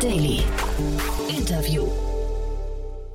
Daily. 0.00 0.44
Interview. 1.28 1.84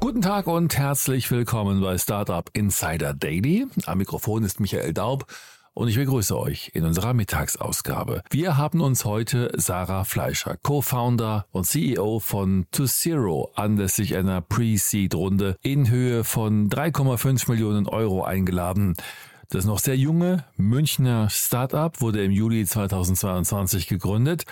Guten 0.01 0.21
Tag 0.21 0.47
und 0.47 0.77
herzlich 0.77 1.31
willkommen 1.31 1.79
bei 1.79 1.97
Startup 1.97 2.49
Insider 2.51 3.13
Daily. 3.13 3.67
Am 3.85 3.99
Mikrofon 3.99 4.43
ist 4.43 4.59
Michael 4.59 4.91
Daub 4.91 5.25
und 5.73 5.87
ich 5.87 5.95
begrüße 5.95 6.37
euch 6.37 6.71
in 6.73 6.83
unserer 6.83 7.13
Mittagsausgabe. 7.13 8.21
Wir 8.31 8.57
haben 8.57 8.81
uns 8.81 9.05
heute 9.05 9.49
Sarah 9.55 10.03
Fleischer, 10.03 10.57
Co-Founder 10.61 11.45
und 11.51 11.65
CEO 11.65 12.19
von 12.19 12.65
To 12.71 12.85
Zero, 12.85 13.53
anlässlich 13.55 14.17
einer 14.17 14.41
Pre-Seed-Runde 14.41 15.55
in 15.61 15.89
Höhe 15.89 16.25
von 16.25 16.69
3,5 16.69 17.49
Millionen 17.49 17.87
Euro 17.87 18.25
eingeladen. 18.25 18.95
Das 19.49 19.63
noch 19.63 19.79
sehr 19.79 19.95
junge 19.95 20.43
Münchner 20.57 21.29
Startup 21.29 22.01
wurde 22.01 22.25
im 22.25 22.31
Juli 22.31 22.65
2022 22.65 23.87
gegründet 23.87 24.45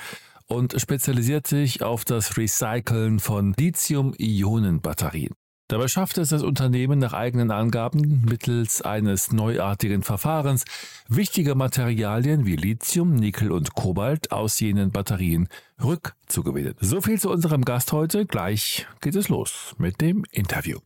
und 0.51 0.79
spezialisiert 0.79 1.47
sich 1.47 1.81
auf 1.81 2.05
das 2.05 2.37
Recyceln 2.37 3.19
von 3.19 3.53
Lithium-Ionen-Batterien. 3.57 5.33
Dabei 5.69 5.87
schafft 5.87 6.17
es 6.17 6.29
das 6.29 6.43
Unternehmen 6.43 6.99
nach 6.99 7.13
eigenen 7.13 7.49
Angaben 7.49 8.25
mittels 8.27 8.81
eines 8.81 9.31
neuartigen 9.31 10.03
Verfahrens, 10.03 10.65
wichtige 11.07 11.55
Materialien 11.55 12.45
wie 12.45 12.57
Lithium, 12.57 13.15
Nickel 13.15 13.53
und 13.53 13.73
Kobalt 13.73 14.33
aus 14.33 14.59
jenen 14.59 14.91
Batterien 14.91 15.47
rückzugewinnen. 15.81 16.75
So 16.81 16.99
viel 16.99 17.21
zu 17.21 17.29
unserem 17.29 17.63
Gast 17.63 17.93
heute. 17.93 18.25
Gleich 18.25 18.85
geht 18.99 19.15
es 19.15 19.29
los 19.29 19.73
mit 19.77 20.01
dem 20.01 20.25
Interview. 20.31 20.79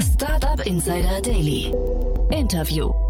Startup 0.00 0.64
Insider 0.64 1.20
Daily. 1.20 1.74
Interview. 2.30 3.05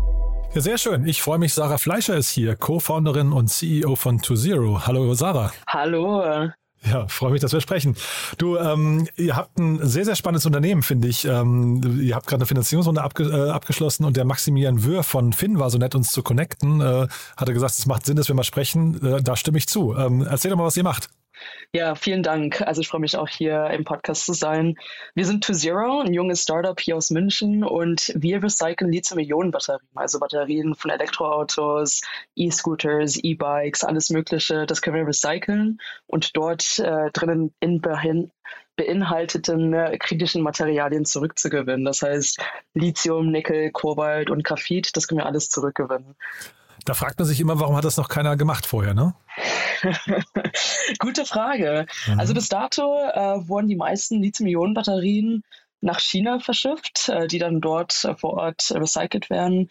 Ja, 0.57 0.63
sehr 0.63 0.79
schön. 0.79 1.07
Ich 1.07 1.21
freue 1.21 1.39
mich. 1.39 1.53
Sarah 1.53 1.77
Fleischer 1.77 2.17
ist 2.17 2.31
hier, 2.31 2.57
Co-Founderin 2.57 3.33
und 3.33 3.49
CEO 3.49 3.95
von 3.95 4.23
ToZero. 4.23 4.87
Hallo, 4.87 5.13
Sarah. 5.13 5.53
Hallo. 5.67 6.49
Ja, 6.83 7.07
freue 7.09 7.33
mich, 7.33 7.43
dass 7.43 7.53
wir 7.53 7.61
sprechen. 7.61 7.95
Du, 8.39 8.57
ähm, 8.57 9.07
ihr 9.17 9.37
habt 9.37 9.59
ein 9.59 9.87
sehr, 9.87 10.07
sehr 10.07 10.17
spannendes 10.17 10.47
Unternehmen, 10.47 10.83
finde 10.83 11.09
ich. 11.09 11.27
Ähm, 11.27 12.01
ihr 12.01 12.15
habt 12.15 12.27
gerade 12.27 12.41
eine 12.41 12.47
Finanzierungsrunde 12.47 13.03
abge 13.03 13.25
äh, 13.25 13.51
abgeschlossen 13.51 14.07
und 14.07 14.17
der 14.17 14.25
Maximilian 14.25 14.83
Wöhr 14.83 15.03
von 15.03 15.35
Finn 15.35 15.59
war 15.59 15.69
so 15.69 15.77
nett, 15.77 15.95
uns 15.95 16.11
zu 16.11 16.23
connecten. 16.23 16.81
Äh, 16.81 17.07
hatte 17.37 17.53
gesagt, 17.53 17.75
es 17.75 17.85
macht 17.85 18.07
Sinn, 18.07 18.17
dass 18.17 18.29
wir 18.29 18.35
mal 18.35 18.43
sprechen. 18.43 19.05
Äh, 19.07 19.23
da 19.23 19.37
stimme 19.37 19.59
ich 19.59 19.67
zu. 19.67 19.95
Ähm, 19.95 20.27
erzähl 20.27 20.51
doch 20.51 20.57
mal, 20.57 20.65
was 20.65 20.79
ihr 20.79 20.85
macht. 20.85 21.11
Ja, 21.73 21.95
vielen 21.95 22.23
Dank. 22.23 22.63
Also 22.63 22.81
ich 22.81 22.89
freue 22.89 23.01
mich 23.01 23.17
auch 23.17 23.29
hier 23.29 23.67
im 23.71 23.85
Podcast 23.85 24.27
zu 24.27 24.33
sein. 24.33 24.77
Wir 25.15 25.27
sind 25.27 25.45
To 25.45 25.53
Zero, 25.53 26.01
ein 26.01 26.15
junges 26.15 26.43
Startup 26.43 26.79
hier 26.79 26.97
aus 26.97 27.11
München 27.11 27.65
und 27.65 28.13
wir 28.17 28.43
recyceln 28.43 28.91
Lithium-Ionen-Batterien, 28.91 29.89
also 29.95 30.19
Batterien 30.19 30.75
von 30.75 30.91
Elektroautos, 30.91 32.01
E-Scooters, 32.35 33.17
E-Bikes, 33.17 33.85
alles 33.85 34.11
Mögliche. 34.11 34.67
Das 34.67 34.81
können 34.81 34.97
wir 34.97 35.07
recyceln 35.07 35.79
und 36.07 36.37
dort 36.37 36.79
äh, 36.79 37.11
drinnen 37.13 37.55
in 37.61 37.83
beinhalteten 38.77 39.73
äh, 39.75 39.97
kritischen 39.99 40.43
Materialien 40.43 41.05
zurückzugewinnen. 41.05 41.85
Das 41.85 42.03
heißt 42.03 42.41
Lithium, 42.75 43.31
Nickel, 43.31 43.71
Kobalt 43.73 44.31
und 44.31 44.45
Graphit, 44.45 44.97
das 44.97 45.09
können 45.09 45.21
wir 45.21 45.27
alles 45.27 45.49
zurückgewinnen. 45.49 46.15
Da 46.87 46.95
fragt 46.95 47.19
man 47.19 47.27
sich 47.27 47.41
immer, 47.41 47.59
warum 47.59 47.77
hat 47.77 47.85
das 47.85 47.97
noch 47.97 48.09
keiner 48.09 48.37
gemacht 48.37 48.65
vorher, 48.65 48.95
ne? 48.95 49.15
Gute 51.01 51.27
Frage. 51.27 51.87
Mhm. 52.07 52.21
Also 52.21 52.33
bis 52.33 52.49
dato 52.49 52.97
äh, 53.13 53.49
wurden 53.49 53.67
die 53.67 53.77
meisten 53.77 54.23
Lithium-Ionen-Batterien 54.23 55.43
nach 55.81 55.99
China 55.99 56.39
verschifft, 56.39 57.09
äh, 57.09 57.27
die 57.27 57.41
dann 57.41 57.61
dort 57.61 58.05
äh, 58.05 58.15
vor 58.15 58.35
Ort 58.35 58.73
recycelt 58.73 59.31
werden. 59.31 59.69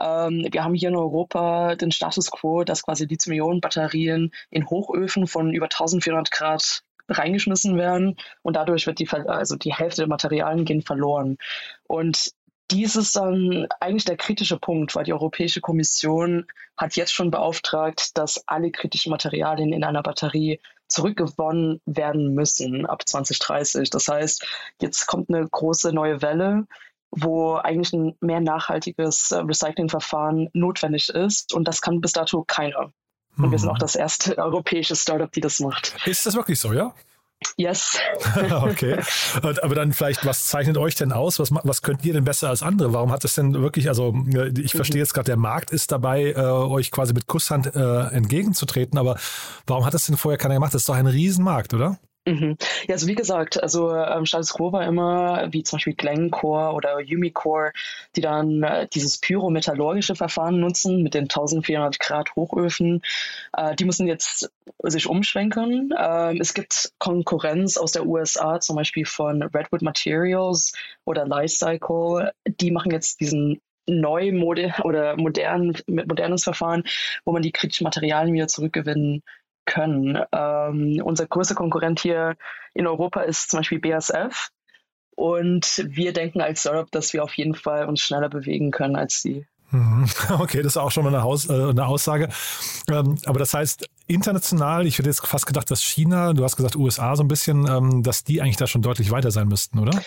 Ähm, 0.00 0.48
wir 0.50 0.64
haben 0.64 0.74
hier 0.74 0.88
in 0.88 0.96
Europa 0.96 1.76
den 1.76 1.92
Status 1.92 2.32
quo, 2.32 2.64
dass 2.64 2.82
quasi 2.82 3.06
Lithium-Ionen-Batterien 3.06 4.32
in 4.50 4.68
Hochöfen 4.68 5.28
von 5.28 5.54
über 5.54 5.66
1400 5.66 6.32
Grad 6.32 6.82
reingeschmissen 7.08 7.78
werden 7.78 8.16
und 8.42 8.56
dadurch 8.56 8.88
wird 8.88 8.98
die, 8.98 9.08
also 9.08 9.54
die 9.54 9.72
Hälfte 9.72 10.02
der 10.02 10.08
Materialien 10.08 10.64
gehen 10.64 10.82
verloren. 10.82 11.38
Und 11.86 12.32
dies 12.70 12.96
ist 12.96 13.16
dann 13.16 13.66
eigentlich 13.80 14.04
der 14.04 14.16
kritische 14.16 14.58
Punkt, 14.58 14.94
weil 14.94 15.04
die 15.04 15.12
Europäische 15.12 15.60
Kommission 15.60 16.46
hat 16.76 16.96
jetzt 16.96 17.12
schon 17.12 17.30
beauftragt, 17.30 18.16
dass 18.18 18.42
alle 18.46 18.70
kritischen 18.70 19.10
Materialien 19.10 19.72
in 19.72 19.84
einer 19.84 20.02
Batterie 20.02 20.60
zurückgewonnen 20.88 21.80
werden 21.86 22.34
müssen 22.34 22.86
ab 22.86 23.06
2030. 23.06 23.90
Das 23.90 24.08
heißt, 24.08 24.46
jetzt 24.80 25.06
kommt 25.06 25.28
eine 25.30 25.46
große 25.48 25.92
neue 25.92 26.22
Welle, 26.22 26.66
wo 27.10 27.54
eigentlich 27.54 27.92
ein 27.92 28.16
mehr 28.20 28.40
nachhaltiges 28.40 29.30
äh, 29.30 29.38
Recyclingverfahren 29.38 30.48
notwendig 30.52 31.08
ist. 31.08 31.54
Und 31.54 31.66
das 31.66 31.80
kann 31.80 32.00
bis 32.00 32.12
dato 32.12 32.44
keiner. 32.46 32.92
Und 33.38 33.50
wir 33.50 33.58
sind 33.58 33.68
mhm. 33.68 33.74
auch 33.74 33.78
das 33.78 33.96
erste 33.96 34.38
europäische 34.38 34.96
Startup, 34.96 35.30
die 35.30 35.40
das 35.40 35.60
macht. 35.60 35.94
Ist 36.06 36.26
das 36.26 36.34
wirklich 36.34 36.58
so, 36.58 36.72
ja? 36.72 36.94
Yes. 37.56 37.98
okay. 38.62 38.98
Aber 39.42 39.74
dann 39.74 39.92
vielleicht, 39.92 40.24
was 40.24 40.46
zeichnet 40.46 40.78
euch 40.78 40.94
denn 40.94 41.12
aus? 41.12 41.38
Was, 41.38 41.50
was 41.52 41.82
könnt 41.82 42.04
ihr 42.04 42.12
denn 42.12 42.24
besser 42.24 42.48
als 42.48 42.62
andere? 42.62 42.92
Warum 42.92 43.12
hat 43.12 43.24
es 43.24 43.34
denn 43.34 43.54
wirklich, 43.54 43.88
also 43.88 44.14
ich 44.58 44.72
verstehe 44.72 45.00
jetzt 45.00 45.14
gerade, 45.14 45.26
der 45.26 45.36
Markt 45.36 45.70
ist 45.70 45.92
dabei, 45.92 46.32
äh, 46.32 46.36
euch 46.36 46.90
quasi 46.90 47.12
mit 47.12 47.26
Kusshand 47.26 47.74
äh, 47.74 48.08
entgegenzutreten, 48.08 48.98
aber 48.98 49.18
warum 49.66 49.84
hat 49.84 49.94
das 49.94 50.06
denn 50.06 50.16
vorher 50.16 50.38
keiner 50.38 50.54
gemacht? 50.54 50.74
Das 50.74 50.82
ist 50.82 50.88
doch 50.88 50.94
ein 50.94 51.06
Riesenmarkt, 51.06 51.74
oder? 51.74 51.98
Mhm. 52.28 52.56
Ja, 52.88 52.94
also 52.94 53.06
wie 53.06 53.14
gesagt, 53.14 53.62
also 53.62 53.94
ähm, 53.94 54.26
Status 54.26 54.52
Quo 54.52 54.72
war 54.72 54.84
immer, 54.84 55.46
wie 55.52 55.62
zum 55.62 55.76
Beispiel 55.76 55.94
Glencore 55.94 56.72
oder 56.72 56.96
Umicore, 56.96 57.70
die 58.16 58.20
dann 58.20 58.64
äh, 58.64 58.88
dieses 58.92 59.18
pyrometallurgische 59.18 60.16
Verfahren 60.16 60.58
nutzen 60.58 61.04
mit 61.04 61.14
den 61.14 61.24
1400 61.24 62.00
Grad 62.00 62.34
Hochöfen. 62.34 63.02
Äh, 63.56 63.76
die 63.76 63.84
müssen 63.84 64.08
jetzt 64.08 64.50
sich 64.82 65.06
umschwenken. 65.06 65.94
Ähm, 65.96 66.38
es 66.40 66.52
gibt 66.52 66.92
Konkurrenz 66.98 67.76
aus 67.76 67.92
der 67.92 68.06
USA, 68.06 68.58
zum 68.58 68.74
Beispiel 68.74 69.06
von 69.06 69.42
Redwood 69.42 69.82
Materials 69.82 70.72
oder 71.04 71.26
Lifecycle. 71.26 72.32
Die 72.44 72.72
machen 72.72 72.90
jetzt 72.90 73.20
diesen 73.20 73.60
neu 73.88 74.32
oder 74.82 75.16
modern, 75.16 75.76
mit 75.86 76.08
modernes 76.08 76.42
Verfahren, 76.42 76.82
wo 77.24 77.30
man 77.30 77.42
die 77.42 77.52
kritischen 77.52 77.84
Materialien 77.84 78.34
wieder 78.34 78.48
zurückgewinnen 78.48 79.22
können. 79.66 80.18
Ähm, 80.32 81.00
unser 81.04 81.26
größter 81.26 81.54
Konkurrent 81.54 82.00
hier 82.00 82.36
in 82.74 82.86
Europa 82.86 83.22
ist 83.22 83.50
zum 83.50 83.60
Beispiel 83.60 83.80
BASF. 83.80 84.50
Und 85.14 85.84
wir 85.88 86.12
denken 86.12 86.40
als 86.40 86.60
Startup, 86.60 86.90
dass 86.90 87.12
wir 87.12 87.24
auf 87.24 87.34
jeden 87.34 87.54
Fall 87.54 87.86
uns 87.86 88.00
schneller 88.00 88.28
bewegen 88.28 88.70
können 88.70 88.96
als 88.96 89.22
sie. 89.22 89.46
Mhm. 89.70 90.06
Okay, 90.38 90.58
das 90.58 90.72
ist 90.72 90.76
auch 90.76 90.90
schon 90.90 91.04
mal 91.04 91.14
eine, 91.14 91.22
Haus, 91.22 91.48
äh, 91.48 91.52
eine 91.52 91.86
Aussage. 91.86 92.28
Ähm, 92.90 93.16
aber 93.24 93.38
das 93.38 93.54
heißt, 93.54 93.88
international, 94.06 94.86
ich 94.86 94.98
hätte 94.98 95.08
jetzt 95.08 95.26
fast 95.26 95.46
gedacht, 95.46 95.70
dass 95.70 95.82
China, 95.82 96.32
du 96.32 96.44
hast 96.44 96.56
gesagt 96.56 96.76
USA 96.76 97.16
so 97.16 97.24
ein 97.24 97.28
bisschen, 97.28 97.66
ähm, 97.66 98.02
dass 98.02 98.24
die 98.24 98.40
eigentlich 98.40 98.56
da 98.56 98.66
schon 98.66 98.82
deutlich 98.82 99.10
weiter 99.10 99.30
sein 99.30 99.48
müssten, 99.48 99.78
oder? 99.78 100.00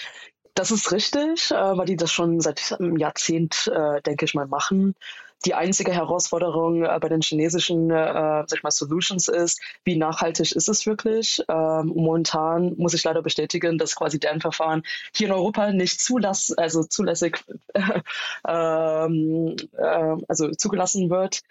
Das 0.56 0.72
ist 0.72 0.92
richtig, 0.92 1.52
äh, 1.52 1.56
weil 1.56 1.86
die 1.86 1.96
das 1.96 2.12
schon 2.12 2.40
seit 2.42 2.76
einem 2.80 2.98
Jahrzehnt, 2.98 3.72
äh, 3.74 4.02
denke 4.02 4.26
ich 4.26 4.34
mal, 4.34 4.48
machen. 4.48 4.96
Die 5.46 5.54
einzige 5.54 5.94
Herausforderung 5.94 6.84
äh, 6.84 7.00
bei 7.00 7.10
den 7.10 7.22
chinesischen 7.22 7.90
äh, 7.90 8.44
sag 8.48 8.58
ich 8.58 8.64
mal, 8.64 8.72
Solutions 8.72 9.28
ist, 9.28 9.62
wie 9.86 9.96
nachhaltig 9.96 10.52
ist 10.52 10.68
es 10.68 10.86
wirklich? 10.86 11.42
Ähm, 11.48 11.94
momentan 11.96 12.76
muss 12.78 12.94
ich 12.94 13.04
leider 13.04 13.22
bestätigen, 13.22 13.78
dass 13.78 13.96
quasi 13.96 14.20
deren 14.20 14.42
Verfahren 14.42 14.84
hier 15.16 15.28
in 15.28 15.34
Europa 15.34 15.72
nicht 15.72 16.02
zulass 16.02 16.52
also 16.52 16.84
zulässig 16.84 17.44
ähm, 18.48 19.56
äh, 19.78 20.16
also 20.28 20.52
zugelassen 20.52 21.10
wird, 21.10 21.42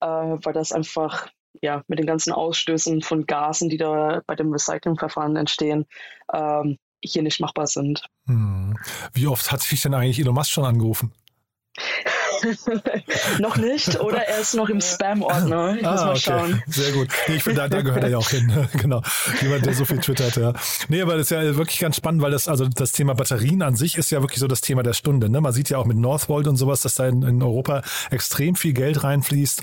äh, 0.00 0.06
weil 0.06 0.52
das 0.52 0.72
einfach 0.72 1.28
ja, 1.62 1.82
mit 1.88 1.98
den 1.98 2.06
ganzen 2.06 2.32
Ausstößen 2.32 3.02
von 3.02 3.26
Gasen, 3.26 3.68
die 3.68 3.78
da 3.78 4.22
bei 4.26 4.34
dem 4.34 4.52
Recyclingverfahren 4.52 5.36
entstehen, 5.36 5.86
ähm, 6.32 6.78
hier 7.02 7.22
nicht 7.22 7.40
machbar 7.40 7.66
sind. 7.66 8.04
Hm. 8.26 8.76
Wie 9.12 9.26
oft 9.26 9.52
hat 9.52 9.62
sich 9.62 9.82
denn 9.82 9.94
eigentlich 9.94 10.18
Elon 10.18 10.34
Musk 10.34 10.50
schon 10.50 10.64
angerufen? 10.64 11.12
noch 13.38 13.56
nicht 13.56 14.00
oder 14.00 14.18
er 14.18 14.40
ist 14.40 14.54
noch 14.54 14.68
im 14.68 14.80
Spam-Ordner. 14.80 15.76
Ich 15.76 15.86
ah, 15.86 15.92
muss 15.92 16.00
mal 16.00 16.10
okay. 16.10 16.20
schauen. 16.20 16.62
Sehr 16.66 16.92
gut. 16.92 17.08
Nee, 17.28 17.36
ich 17.36 17.42
finde, 17.42 17.62
da, 17.62 17.68
da 17.68 17.82
gehört 17.82 18.04
er 18.04 18.10
ja 18.10 18.18
auch 18.18 18.28
hin. 18.28 18.68
genau. 18.72 19.02
Jemand, 19.42 19.66
der 19.66 19.74
so 19.74 19.84
viel 19.84 19.98
twittert, 19.98 20.36
ja. 20.36 20.52
Nee, 20.88 21.02
aber 21.02 21.16
das 21.16 21.30
ist 21.30 21.30
ja 21.30 21.56
wirklich 21.56 21.78
ganz 21.78 21.96
spannend, 21.96 22.22
weil 22.22 22.30
das, 22.30 22.48
also 22.48 22.66
das 22.66 22.92
Thema 22.92 23.14
Batterien 23.14 23.62
an 23.62 23.76
sich 23.76 23.96
ist 23.96 24.10
ja 24.10 24.20
wirklich 24.20 24.40
so 24.40 24.48
das 24.48 24.60
Thema 24.60 24.82
der 24.82 24.94
Stunde. 24.94 25.28
Ne? 25.28 25.40
Man 25.40 25.52
sieht 25.52 25.70
ja 25.70 25.78
auch 25.78 25.86
mit 25.86 25.96
Northvolt 25.96 26.46
und 26.46 26.56
sowas, 26.56 26.82
dass 26.82 26.94
da 26.94 27.06
in, 27.06 27.22
in 27.22 27.42
Europa 27.42 27.82
extrem 28.10 28.56
viel 28.56 28.72
Geld 28.72 29.02
reinfließt. 29.02 29.62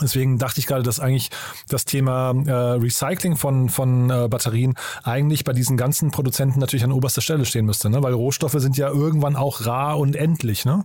Deswegen 0.00 0.38
dachte 0.38 0.60
ich 0.60 0.66
gerade, 0.66 0.82
dass 0.82 1.00
eigentlich 1.00 1.30
das 1.68 1.84
Thema 1.84 2.34
äh, 2.46 2.52
Recycling 2.52 3.36
von, 3.36 3.68
von 3.68 4.10
äh, 4.10 4.28
Batterien 4.28 4.74
eigentlich 5.02 5.44
bei 5.44 5.52
diesen 5.52 5.76
ganzen 5.76 6.10
Produzenten 6.10 6.60
natürlich 6.60 6.84
an 6.84 6.92
oberster 6.92 7.22
Stelle 7.22 7.44
stehen 7.46 7.64
müsste, 7.64 7.88
ne? 7.88 8.02
weil 8.02 8.12
Rohstoffe 8.12 8.56
sind 8.58 8.76
ja 8.76 8.88
irgendwann 8.88 9.36
auch 9.36 9.64
rar 9.64 9.98
und 9.98 10.16
endlich, 10.16 10.64
ne? 10.64 10.84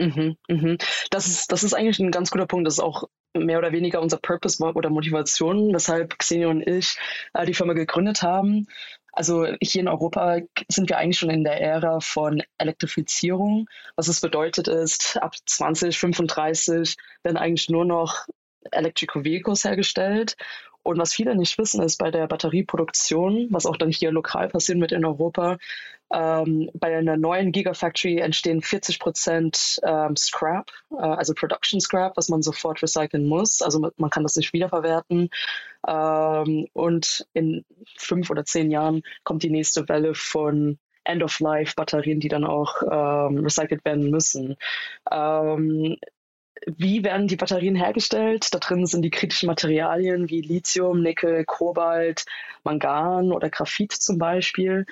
Mhm, 0.00 0.36
mhm. 0.48 0.78
Das, 1.10 1.26
ist, 1.26 1.52
das 1.52 1.62
ist 1.62 1.74
eigentlich 1.74 1.98
ein 1.98 2.10
ganz 2.10 2.30
guter 2.30 2.46
Punkt. 2.46 2.66
Das 2.66 2.74
ist 2.74 2.80
auch 2.80 3.04
mehr 3.34 3.58
oder 3.58 3.72
weniger 3.72 4.00
unser 4.00 4.16
Purpose 4.16 4.62
oder 4.64 4.88
Motivation, 4.88 5.74
weshalb 5.74 6.18
Xenia 6.18 6.48
und 6.48 6.66
ich 6.66 6.96
äh, 7.34 7.44
die 7.44 7.52
Firma 7.52 7.74
gegründet 7.74 8.22
haben. 8.22 8.66
Also 9.12 9.46
hier 9.60 9.82
in 9.82 9.88
Europa 9.88 10.38
sind 10.68 10.88
wir 10.88 10.96
eigentlich 10.96 11.18
schon 11.18 11.30
in 11.30 11.44
der 11.44 11.60
Ära 11.60 12.00
von 12.00 12.42
Elektrifizierung. 12.56 13.68
Was 13.96 14.08
es 14.08 14.22
bedeutet 14.22 14.68
ist, 14.68 15.18
ab 15.20 15.34
2035 15.44 16.96
werden 17.22 17.36
eigentlich 17.36 17.68
nur 17.68 17.84
noch 17.84 18.26
Electrical 18.72 19.24
Vehicles 19.24 19.64
hergestellt 19.64 20.36
Und 20.82 20.98
was 20.98 21.12
viele 21.12 21.36
nicht 21.36 21.58
wissen, 21.58 21.82
ist 21.82 21.98
bei 21.98 22.10
der 22.10 22.26
Batterieproduktion, 22.26 23.48
was 23.50 23.66
auch 23.66 23.76
dann 23.76 23.90
hier 23.90 24.10
lokal 24.12 24.48
passiert 24.48 24.78
mit 24.78 24.92
in 24.92 25.04
Europa, 25.04 25.58
ähm, 26.12 26.70
bei 26.74 26.96
einer 26.96 27.16
neuen 27.16 27.52
Gigafactory 27.52 28.18
entstehen 28.18 28.62
40 28.62 28.98
Prozent 28.98 29.80
ähm, 29.84 30.16
Scrap, 30.16 30.70
äh, 30.90 30.96
also 30.96 31.34
Production 31.34 31.80
Scrap, 31.80 32.16
was 32.16 32.28
man 32.28 32.42
sofort 32.42 32.82
recyceln 32.82 33.26
muss. 33.26 33.62
Also 33.62 33.90
man, 33.96 34.10
kann 34.10 34.24
das 34.24 34.34
nicht 34.34 34.52
wiederverwerten. 34.52 35.30
Ähm, 35.86 36.66
und 36.72 37.26
in 37.32 37.64
fünf 37.96 38.28
oder 38.30 38.44
zehn 38.44 38.72
Jahren 38.72 39.02
kommt 39.22 39.44
die 39.44 39.50
nächste 39.50 39.88
Welle 39.88 40.14
von 40.14 40.78
End-of-Life-Batterien, 41.04 42.18
die 42.20 42.28
dann 42.28 42.44
auch 42.44 42.82
ähm, 42.82 43.38
recycelt 43.38 43.84
werden 43.84 44.10
müssen. 44.10 44.56
Wie 46.66 47.02
werden 47.04 47.26
die 47.26 47.36
Batterien 47.36 47.74
hergestellt? 47.74 48.52
Da 48.52 48.58
drin 48.58 48.86
sind 48.86 49.02
die 49.02 49.10
kritischen 49.10 49.46
Materialien 49.46 50.28
wie 50.28 50.42
Lithium, 50.42 51.02
Nickel, 51.02 51.44
Kobalt, 51.44 52.24
Mangan 52.64 53.32
oder 53.32 53.48
Graphit 53.48 53.92
zum 53.92 54.18
Beispiel. 54.18 54.86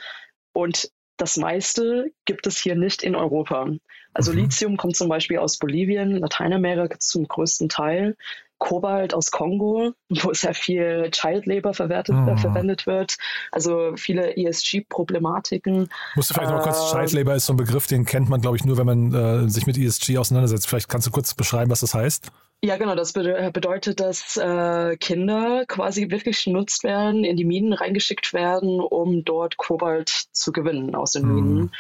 Und 0.53 0.91
das 1.19 1.37
meiste 1.37 2.13
gibt 2.25 2.47
es 2.47 2.59
hier 2.59 2.77
nicht 2.77 3.03
in 3.03 3.15
Europa. 3.15 3.69
Also 4.15 4.33
mhm. 4.33 4.39
Lithium 4.39 4.77
kommt 4.77 4.97
zum 4.97 5.09
Beispiel 5.09 5.39
aus 5.39 5.59
Bolivien, 5.59 6.17
Lateinamerika 6.17 6.99
zum 6.99 7.29
größten 7.29 7.69
Teil. 7.69 8.17
Kobalt 8.59 9.15
aus 9.15 9.31
Kongo, 9.31 9.93
wo 10.09 10.33
sehr 10.33 10.55
viel 10.55 11.11
Child 11.11 11.47
Labor 11.47 11.75
verwertet, 11.75 12.15
mhm. 12.15 12.29
äh, 12.29 12.37
verwendet 12.37 12.87
wird. 12.87 13.17
Also 13.53 13.93
viele 13.97 14.37
ESG-Problematiken. 14.37 15.89
Musst 16.17 16.31
du 16.31 16.35
vielleicht 16.35 16.51
äh, 16.51 16.55
noch 16.55 16.63
kurz, 16.63 16.91
Child 16.91 17.13
Labor 17.13 17.35
ist 17.35 17.47
so 17.47 17.53
ein 17.53 17.57
Begriff, 17.57 17.87
den 17.87 18.05
kennt 18.05 18.29
man, 18.29 18.41
glaube 18.41 18.57
ich, 18.57 18.65
nur, 18.65 18.77
wenn 18.79 18.87
man 18.87 19.15
äh, 19.15 19.49
sich 19.49 19.67
mit 19.67 19.79
ESG 19.79 20.19
auseinandersetzt. 20.19 20.69
Vielleicht 20.69 20.89
kannst 20.89 21.07
du 21.07 21.11
kurz 21.11 21.35
beschreiben, 21.35 21.71
was 21.71 21.81
das 21.81 21.95
heißt? 21.95 22.31
Ja, 22.63 22.77
genau. 22.77 22.97
Das 22.97 23.13
bedeutet, 23.13 24.01
dass 24.01 24.37
äh, 24.37 24.97
Kinder 24.97 25.65
quasi 25.69 26.11
wirklich 26.11 26.45
genutzt 26.45 26.83
werden, 26.83 27.23
in 27.23 27.37
die 27.37 27.45
Minen 27.45 27.73
reingeschickt 27.73 28.33
werden, 28.33 28.81
um 28.81 29.25
dort 29.25 29.57
Kobalt 29.57 30.09
zu 30.33 30.51
gewinnen 30.51 30.97
aus 30.97 31.13
den 31.13 31.33
Minen. 31.33 31.55
Mhm. 31.55 31.71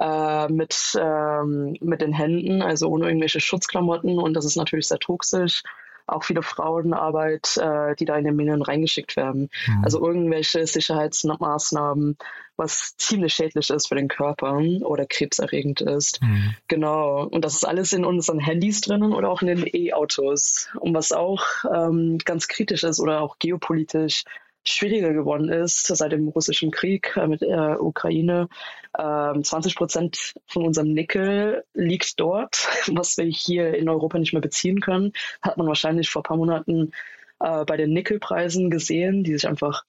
Äh, 0.00 0.48
mit, 0.48 0.98
ähm, 0.98 1.76
mit 1.80 2.00
den 2.00 2.14
Händen, 2.14 2.62
also 2.62 2.88
ohne 2.88 3.06
irgendwelche 3.08 3.40
Schutzklamotten. 3.40 4.18
Und 4.18 4.32
das 4.32 4.46
ist 4.46 4.56
natürlich 4.56 4.88
sehr 4.88 4.98
toxisch 4.98 5.62
auch 6.06 6.24
viele 6.24 6.42
Frauenarbeit, 6.42 7.56
äh, 7.56 7.94
die 7.96 8.04
da 8.04 8.16
in 8.16 8.24
den 8.24 8.36
Minen 8.36 8.62
reingeschickt 8.62 9.16
werden. 9.16 9.50
Mhm. 9.66 9.84
Also 9.84 10.04
irgendwelche 10.04 10.66
Sicherheitsmaßnahmen, 10.66 12.16
was 12.56 12.96
ziemlich 12.96 13.34
schädlich 13.34 13.70
ist 13.70 13.88
für 13.88 13.94
den 13.94 14.08
Körper 14.08 14.58
oder 14.82 15.06
krebserregend 15.06 15.80
ist. 15.80 16.20
Mhm. 16.22 16.54
Genau. 16.68 17.24
Und 17.24 17.44
das 17.44 17.54
ist 17.54 17.64
alles 17.64 17.92
in 17.92 18.04
unseren 18.04 18.38
Handys 18.38 18.80
drinnen 18.80 19.12
oder 19.12 19.30
auch 19.30 19.42
in 19.42 19.48
den 19.48 19.66
E-Autos. 19.66 20.68
Und 20.78 20.94
was 20.94 21.12
auch 21.12 21.44
ähm, 21.72 22.18
ganz 22.24 22.48
kritisch 22.48 22.84
ist 22.84 23.00
oder 23.00 23.20
auch 23.20 23.38
geopolitisch 23.38 24.24
schwieriger 24.64 25.12
geworden 25.12 25.48
ist 25.48 25.86
seit 25.86 26.12
dem 26.12 26.28
russischen 26.28 26.70
Krieg 26.70 27.16
äh, 27.16 27.26
mit 27.26 27.42
der 27.42 27.82
Ukraine. 27.82 28.48
20 28.94 29.54
ähm, 29.54 29.76
Prozent 29.76 30.34
von 30.46 30.66
unserem 30.66 30.92
Nickel 30.92 31.64
liegt 31.72 32.20
dort, 32.20 32.68
was 32.92 33.16
wir 33.16 33.24
hier 33.24 33.74
in 33.74 33.88
Europa 33.88 34.18
nicht 34.18 34.32
mehr 34.32 34.42
beziehen 34.42 34.80
können. 34.80 35.12
Hat 35.40 35.56
man 35.56 35.66
wahrscheinlich 35.66 36.10
vor 36.10 36.20
ein 36.20 36.24
paar 36.24 36.36
Monaten 36.36 36.92
äh, 37.40 37.64
bei 37.64 37.76
den 37.76 37.92
Nickelpreisen 37.92 38.70
gesehen, 38.70 39.24
die 39.24 39.32
sich 39.32 39.48
einfach, 39.48 39.84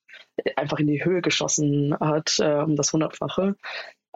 einfach 0.55 0.79
in 0.79 0.87
die 0.87 1.03
Höhe 1.03 1.21
geschossen 1.21 1.95
hat, 1.99 2.37
äh, 2.39 2.61
um 2.61 2.75
das 2.75 2.93
Hundertfache. 2.93 3.55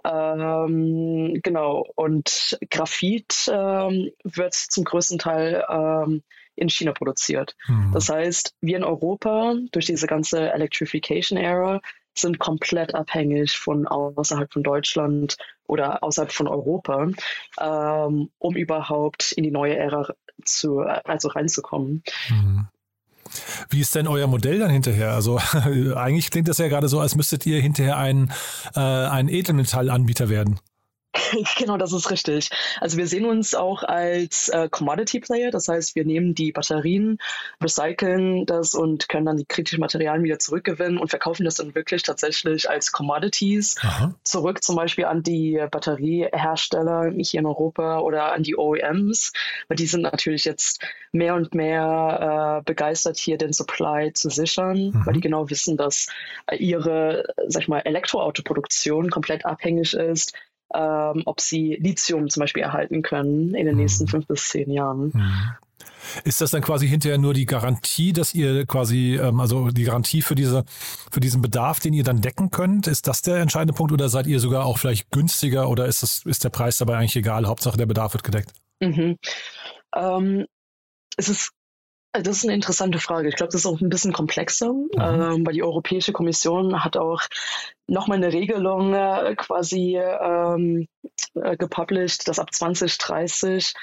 Ähm, 0.06 1.40
genau, 1.44 1.86
und 1.96 2.58
Graphit 2.70 3.50
ähm, 3.52 4.12
wird 4.24 4.54
zum 4.54 4.86
größten 4.86 5.18
Teil 5.18 5.66
ähm, 5.70 6.24
in 6.58 6.70
China 6.70 6.92
produziert. 6.92 7.56
Mhm. 7.68 7.92
Das 7.94 8.10
heißt, 8.10 8.54
wir 8.62 8.78
in 8.78 8.84
Europa 8.84 9.56
durch 9.72 9.86
diese 9.86 10.08
ganze 10.08 10.52
Electrification-Era 10.52 11.82
sind 12.20 12.40
komplett 12.40 12.96
abhängig 12.96 13.58
von 13.58 13.88
außerhalb 13.88 14.52
von 14.52 14.64
Deutschland 14.64 15.38
oder 15.68 16.04
außerhalb 16.04 16.32
von 16.32 16.48
Europa, 16.48 17.10
ähm, 17.60 18.30
um 18.40 18.56
überhaupt 18.56 19.32
in 19.34 19.44
die 19.44 19.52
neue 19.52 19.78
Ära 19.78 20.14
zu, 20.44 20.80
also 20.80 21.30
reinzukommen. 21.30 22.04
Mhm. 22.30 22.68
Wie 23.70 23.82
ist 23.82 23.94
denn 23.94 24.08
euer 24.08 24.28
Modell 24.28 24.60
dann 24.60 24.72
hinterher? 24.72 25.12
Also 25.12 25.38
eigentlich 25.96 26.32
klingt 26.32 26.48
das 26.48 26.58
ja 26.58 26.68
gerade 26.68 26.88
so, 26.88 27.00
als 27.00 27.16
müsstet 27.16 27.46
ihr 27.46 27.62
hinterher 27.62 27.98
ein, 27.98 28.32
äh, 28.76 28.80
ein 28.80 29.28
Edelmetallanbieter 29.28 30.30
werden. 30.30 30.60
Genau, 31.58 31.78
das 31.78 31.94
ist 31.94 32.10
richtig. 32.12 32.50
Also 32.80 32.98
wir 32.98 33.08
sehen 33.08 33.26
uns 33.26 33.56
auch 33.56 33.84
als 33.84 34.50
äh, 34.50 34.70
Commodity 34.70 35.20
Player, 35.20 35.52
das 35.52 35.68
heißt, 35.68 35.96
wir 35.96 36.06
nehmen 36.06 36.36
die 36.36 36.52
Batterien, 36.52 37.18
recyceln 37.62 38.46
das 38.46 38.74
und 38.74 39.10
können 39.10 39.26
dann 39.26 39.38
die 39.38 39.46
kritischen 39.46 39.80
Materialien 39.80 40.24
wieder 40.24 40.40
zurückgewinnen 40.40 40.98
und 40.98 41.10
verkaufen 41.10 41.46
das 41.46 41.56
dann 41.56 41.76
wirklich 41.76 42.04
tatsächlich 42.04 42.70
als 42.70 42.92
Commodities 42.92 43.76
Aha. 43.82 44.14
zurück, 44.24 44.64
zum 44.64 44.76
Beispiel 44.76 45.06
an 45.06 45.24
die 45.24 45.64
Batteriehersteller 45.70 47.12
hier 47.18 47.40
in 47.40 47.46
Europa 47.46 48.00
oder 48.00 48.34
an 48.34 48.44
die 48.44 48.58
OEMs, 48.58 49.34
weil 49.68 49.78
die 49.78 49.88
sind 49.88 50.02
natürlich 50.02 50.46
jetzt 50.46 50.84
mehr 51.12 51.36
und 51.36 51.56
mehr 51.56 52.60
äh, 52.60 52.64
begeistert, 52.64 53.18
hier 53.18 53.38
den 53.38 53.54
Supply 53.54 54.14
zu 54.14 54.30
sichern, 54.30 54.92
mhm. 54.92 55.06
weil 55.06 55.14
die 55.14 55.22
genau 55.22 55.50
wissen, 55.50 55.78
dass 55.78 56.08
ihre, 56.58 57.26
sag 57.48 57.64
ich 57.64 57.68
mal, 57.68 57.80
Elektroautoproduktion 57.80 59.10
komplett 59.10 59.46
abhängig 59.46 59.94
ist 59.94 60.34
ähm, 60.74 61.24
ob 61.26 61.40
sie 61.42 61.78
Lithium 61.80 62.30
zum 62.30 62.42
Beispiel 62.42 62.64
erhalten 62.64 63.02
können 63.02 63.54
in 63.54 63.66
den 63.66 63.76
mhm. 63.76 63.82
nächsten 63.82 64.08
fünf 64.08 64.28
bis 64.28 64.50
zehn 64.50 64.72
Jahren. 64.72 65.12
Mhm. 65.14 65.52
Ist 66.24 66.42
das 66.42 66.52
dann 66.52 66.62
quasi 66.62 66.88
hinterher 66.88 67.18
nur 67.18 67.34
die 67.34 67.46
Garantie, 67.46 68.14
dass 68.14 68.34
ihr 68.34 68.66
quasi, 68.66 69.16
ähm, 69.16 69.40
also 69.40 69.72
die 69.72 69.84
Garantie 69.84 70.22
für 70.22 70.36
diese, 70.36 70.64
für 71.12 71.20
diesen 71.20 71.42
Bedarf, 71.42 71.80
den 71.80 71.94
ihr 71.94 72.04
dann 72.04 72.22
decken 72.22 72.50
könnt? 72.50 72.88
Ist 72.88 73.08
das 73.08 73.22
der 73.22 73.38
entscheidende 73.38 73.74
Punkt 73.74 73.92
oder 73.92 74.10
seid 74.10 74.28
ihr 74.28 74.40
sogar 74.40 74.66
auch 74.66 74.78
vielleicht 74.78 75.12
günstiger 75.12 75.70
oder 75.70 75.86
ist 75.86 76.04
das, 76.04 76.24
ist 76.26 76.44
der 76.44 76.50
Preis 76.50 76.78
dabei 76.78 76.98
eigentlich 76.98 77.16
egal? 77.16 77.46
Hauptsache 77.46 77.78
der 77.78 77.86
Bedarf 77.86 78.14
wird 78.14 78.24
gedeckt? 78.24 78.54
Mhm. 78.80 79.18
Ähm, 79.96 80.46
es 81.18 81.30
ist 81.30 81.52
das 82.22 82.38
ist 82.38 82.44
eine 82.44 82.54
interessante 82.54 83.00
Frage. 83.00 83.30
Ich 83.30 83.36
glaube, 83.36 83.52
das 83.52 83.62
ist 83.62 83.66
auch 83.66 83.80
ein 83.82 83.90
bisschen 83.90 84.14
komplexer, 84.14 84.74
mhm. 84.74 84.90
ähm, 85.00 85.46
weil 85.46 85.54
die 85.54 85.64
Europäische 85.64 86.14
Kommission 86.14 86.84
hat 86.84 86.98
auch 86.98 87.22
nochmal 87.88 88.18
eine 88.18 88.34
Regelung 88.34 88.94
äh, 88.94 89.36
quasi 89.36 89.98
ähm, 89.98 90.88
äh, 91.36 91.58
gepublished, 91.58 92.28
dass 92.28 92.40
ab 92.40 92.54
2030 92.54 93.74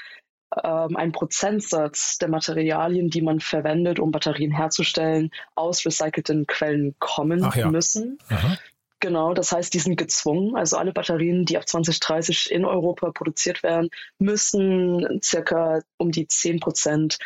ähm, 0.63 0.95
ein 0.95 1.11
Prozentsatz 1.11 2.17
der 2.17 2.29
Materialien, 2.29 3.09
die 3.09 3.21
man 3.21 3.39
verwendet, 3.39 3.99
um 3.99 4.11
Batterien 4.11 4.51
herzustellen, 4.51 5.31
aus 5.55 5.85
recycelten 5.85 6.47
Quellen 6.47 6.95
kommen 6.99 7.49
ja. 7.55 7.69
müssen. 7.69 8.17
Aha. 8.29 8.57
Genau, 9.05 9.35
das 9.35 9.51
heißt, 9.51 9.71
die 9.71 9.77
sind 9.77 9.97
gezwungen. 9.97 10.55
Also 10.55 10.77
alle 10.77 10.91
Batterien, 10.91 11.45
die 11.45 11.59
ab 11.59 11.69
2030 11.69 12.49
in 12.49 12.65
Europa 12.65 13.11
produziert 13.11 13.61
werden, 13.61 13.91
müssen 14.17 15.19
circa 15.21 15.81
um 15.97 16.11
die 16.11 16.27
10 16.27 16.59
Prozent 16.59 17.19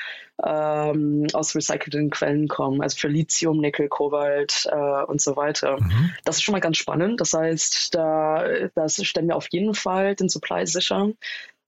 ähm, 0.46 1.28
aus 1.32 1.56
recycelten 1.56 2.10
Quellen 2.10 2.50
kommen. 2.50 2.82
Also 2.82 2.98
für 2.98 3.08
Lithium, 3.08 3.62
Nickel, 3.62 3.88
Kobalt 3.88 4.68
äh, 4.70 5.04
und 5.04 5.22
so 5.22 5.38
weiter. 5.38 5.80
Mhm. 5.80 6.12
Das 6.26 6.36
ist 6.36 6.42
schon 6.42 6.52
mal 6.52 6.60
ganz 6.60 6.76
spannend. 6.76 7.22
Das 7.22 7.32
heißt, 7.32 7.96
da 7.96 8.46
das 8.76 9.02
stellen 9.02 9.30
wir 9.30 9.38
auf 9.38 9.48
jeden 9.50 9.74
Fall 9.74 10.16
den 10.16 10.28
Supply 10.28 10.68
sicher. 10.68 11.08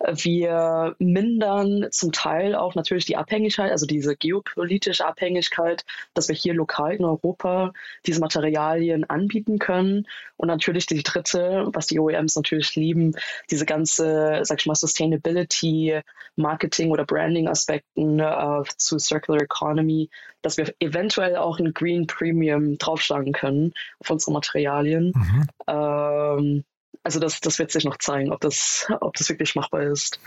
Wir 0.08 0.96
mindern 1.00 1.88
zum 1.91 2.12
Teil 2.12 2.55
auch 2.55 2.75
natürlich 2.75 3.05
die 3.05 3.17
Abhängigkeit, 3.17 3.72
also 3.72 3.86
diese 3.86 4.15
geopolitische 4.15 5.05
Abhängigkeit, 5.05 5.86
dass 6.13 6.27
wir 6.27 6.36
hier 6.36 6.53
lokal 6.53 6.96
in 6.96 7.05
Europa 7.05 7.74
diese 8.05 8.20
Materialien 8.20 9.10
anbieten 9.10 9.60
können. 9.60 10.08
Und 10.38 10.48
natürlich 10.48 10.88
die 10.88 11.03
dritte, 11.03 11.67
was 11.74 11.88
die 11.88 12.00
OEMs 12.00 12.36
natürlich 12.36 12.75
lieben, 12.75 13.13
diese 13.51 13.65
ganze, 13.65 14.39
sag 14.43 14.60
ich 14.60 14.65
mal, 14.65 14.75
Sustainability, 14.75 16.01
Marketing 16.36 16.89
oder 16.89 17.05
Branding-Aspekten 17.05 18.20
äh, 18.20 18.63
zu 18.77 18.98
Circular 18.98 19.41
Economy, 19.41 20.10
dass 20.41 20.58
wir 20.58 20.74
eventuell 20.79 21.36
auch 21.36 21.60
ein 21.60 21.74
Green 21.74 22.08
Premium 22.08 22.77
draufschlagen 22.77 23.34
können 23.34 23.74
auf 24.00 24.10
unsere 24.10 24.31
Materialien. 24.31 25.13
Mhm. 25.15 25.48
Ähm, 25.67 26.63
also 27.03 27.19
das, 27.19 27.41
das 27.41 27.60
wird 27.60 27.71
sich 27.71 27.86
noch 27.86 27.98
zeigen, 27.98 28.31
ob 28.31 28.41
das, 28.41 28.88
ob 29.01 29.15
das 29.15 29.29
wirklich 29.29 29.55
machbar 29.55 29.83
ist. 29.83 30.19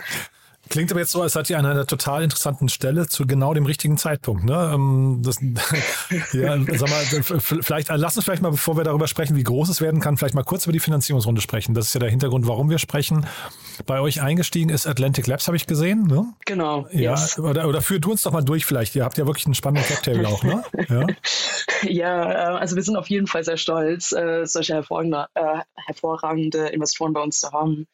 Klingt 0.69 0.91
aber 0.91 0.99
jetzt 0.99 1.11
so, 1.11 1.21
als 1.21 1.33
seid 1.33 1.49
ihr 1.49 1.59
an 1.59 1.65
einer 1.65 1.85
total 1.85 2.23
interessanten 2.23 2.69
Stelle 2.69 3.07
zu 3.07 3.27
genau 3.27 3.53
dem 3.53 3.65
richtigen 3.65 3.97
Zeitpunkt. 3.97 4.45
Ne? 4.45 4.71
Ähm, 4.73 5.21
das, 5.23 5.37
ja, 6.33 6.57
sag 6.73 6.89
mal, 6.89 7.03
vielleicht, 7.61 7.89
äh, 7.89 7.95
lass 7.97 8.15
uns 8.15 8.25
vielleicht 8.25 8.41
mal, 8.41 8.49
bevor 8.49 8.75
wir 8.75 8.83
darüber 8.83 9.07
sprechen, 9.07 9.35
wie 9.35 9.43
groß 9.43 9.69
es 9.69 9.79
werden 9.79 10.01
kann, 10.01 10.17
vielleicht 10.17 10.33
mal 10.33 10.43
kurz 10.43 10.65
über 10.65 10.73
die 10.73 10.79
Finanzierungsrunde 10.79 11.41
sprechen. 11.41 11.75
Das 11.75 11.87
ist 11.87 11.93
ja 11.93 11.99
der 11.99 12.09
Hintergrund, 12.09 12.47
warum 12.47 12.69
wir 12.69 12.79
sprechen. 12.79 13.27
Bei 13.85 13.99
euch 13.99 14.21
eingestiegen 14.21 14.69
ist 14.69 14.87
Atlantic 14.87 15.27
Labs, 15.27 15.47
habe 15.47 15.57
ich 15.57 15.67
gesehen. 15.67 16.07
Ne? 16.07 16.25
Genau. 16.45 16.87
Ja, 16.91 17.11
yes. 17.11 17.37
oder, 17.37 17.67
oder 17.67 17.81
führt 17.81 18.03
du 18.03 18.11
uns 18.11 18.23
doch 18.23 18.31
mal 18.31 18.43
durch 18.43 18.65
vielleicht. 18.65 18.95
Ihr 18.95 19.03
habt 19.03 19.17
ja 19.19 19.27
wirklich 19.27 19.45
einen 19.45 19.55
spannenden 19.55 19.87
Cocktail 19.87 20.25
auch, 20.25 20.43
ne? 20.43 20.63
Ja. 20.89 21.07
Ja, 21.89 22.31
äh, 22.31 22.57
also 22.57 22.75
wir 22.75 22.83
sind 22.83 22.97
auf 22.97 23.09
jeden 23.09 23.27
Fall 23.27 23.43
sehr 23.43 23.57
stolz, 23.57 24.11
äh, 24.11 24.45
solche 24.45 24.73
hervorragende, 24.73 25.27
hervorragende 25.75 26.67
Investoren 26.67 27.13
bei 27.13 27.21
uns 27.21 27.39
zu 27.39 27.51
haben. 27.51 27.87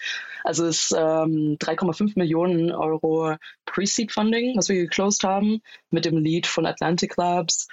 Also 0.43 0.65
es 0.65 0.91
ist 0.91 0.98
ähm, 0.98 1.57
3,5 1.60 2.13
Millionen 2.15 2.31
Millionen 2.31 2.71
Euro 2.71 3.36
Pre-Seed 3.65 4.12
Funding, 4.12 4.57
was 4.57 4.69
wir 4.69 4.81
geclosed 4.81 5.24
haben, 5.24 5.62
mit 5.89 6.05
dem 6.05 6.17
Lead 6.17 6.48
von 6.48 6.65
Atlantic 6.65 7.17
Labs. 7.17 7.67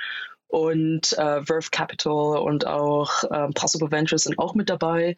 und 0.48 1.12
äh, 1.12 1.42
Verve 1.42 1.68
Capital 1.70 2.38
und 2.38 2.66
auch 2.66 3.22
ähm, 3.30 3.52
Possible 3.52 3.90
Ventures 3.90 4.24
sind 4.24 4.38
auch 4.38 4.54
mit 4.54 4.70
dabei. 4.70 5.16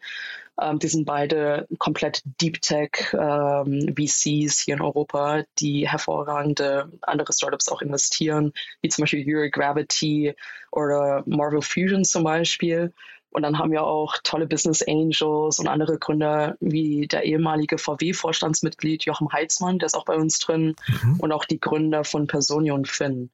Ähm, 0.59 0.79
die 0.79 0.87
sind 0.87 1.05
beide 1.05 1.67
komplett 1.79 2.21
Deep 2.25 2.61
Tech 2.61 3.13
ähm, 3.13 3.93
VCs 3.95 4.59
hier 4.59 4.75
in 4.75 4.81
Europa, 4.81 5.43
die 5.59 5.87
hervorragende 5.87 6.91
andere 7.01 7.33
Startups 7.33 7.69
auch 7.69 7.81
investieren, 7.81 8.53
wie 8.81 8.89
zum 8.89 9.03
Beispiel 9.03 9.25
Euro 9.27 9.49
Gravity 9.49 10.35
oder 10.71 11.23
Marvel 11.25 11.61
Fusion 11.61 12.03
zum 12.03 12.23
Beispiel. 12.23 12.93
Und 13.31 13.43
dann 13.43 13.57
haben 13.57 13.71
wir 13.71 13.83
auch 13.83 14.17
tolle 14.23 14.45
Business 14.45 14.83
Angels 14.85 15.57
und 15.57 15.67
andere 15.67 15.97
Gründer 15.97 16.57
wie 16.59 17.07
der 17.07 17.23
ehemalige 17.23 17.77
VW-Vorstandsmitglied 17.77 19.05
Joachim 19.05 19.31
Heitzmann, 19.31 19.79
der 19.79 19.85
ist 19.85 19.95
auch 19.95 20.03
bei 20.03 20.15
uns 20.15 20.39
drin, 20.39 20.75
mhm. 20.87 21.19
und 21.19 21.31
auch 21.31 21.45
die 21.45 21.59
Gründer 21.59 22.03
von 22.03 22.27
Personio 22.27 22.75
und 22.75 22.89
Finn. 22.89 23.31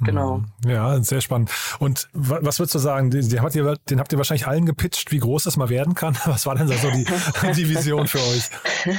Genau. 0.00 0.38
Mhm. 0.64 0.70
Ja, 0.70 1.02
sehr 1.02 1.20
spannend. 1.20 1.50
Und 1.80 2.08
was 2.12 2.60
würdest 2.60 2.74
du 2.74 2.78
sagen? 2.78 3.10
Den 3.10 3.42
habt, 3.42 3.54
ihr, 3.56 3.76
den 3.90 3.98
habt 3.98 4.12
ihr 4.12 4.18
wahrscheinlich 4.18 4.46
allen 4.46 4.64
gepitcht, 4.64 5.10
wie 5.10 5.18
groß 5.18 5.44
das 5.44 5.56
mal 5.56 5.68
werden 5.68 5.94
kann. 5.94 6.16
Was 6.24 6.46
war 6.46 6.54
denn 6.54 6.68
so 6.68 6.90
die, 6.90 7.04
die 7.56 7.68
Vision 7.68 8.06
für 8.06 8.18
euch? 8.18 8.48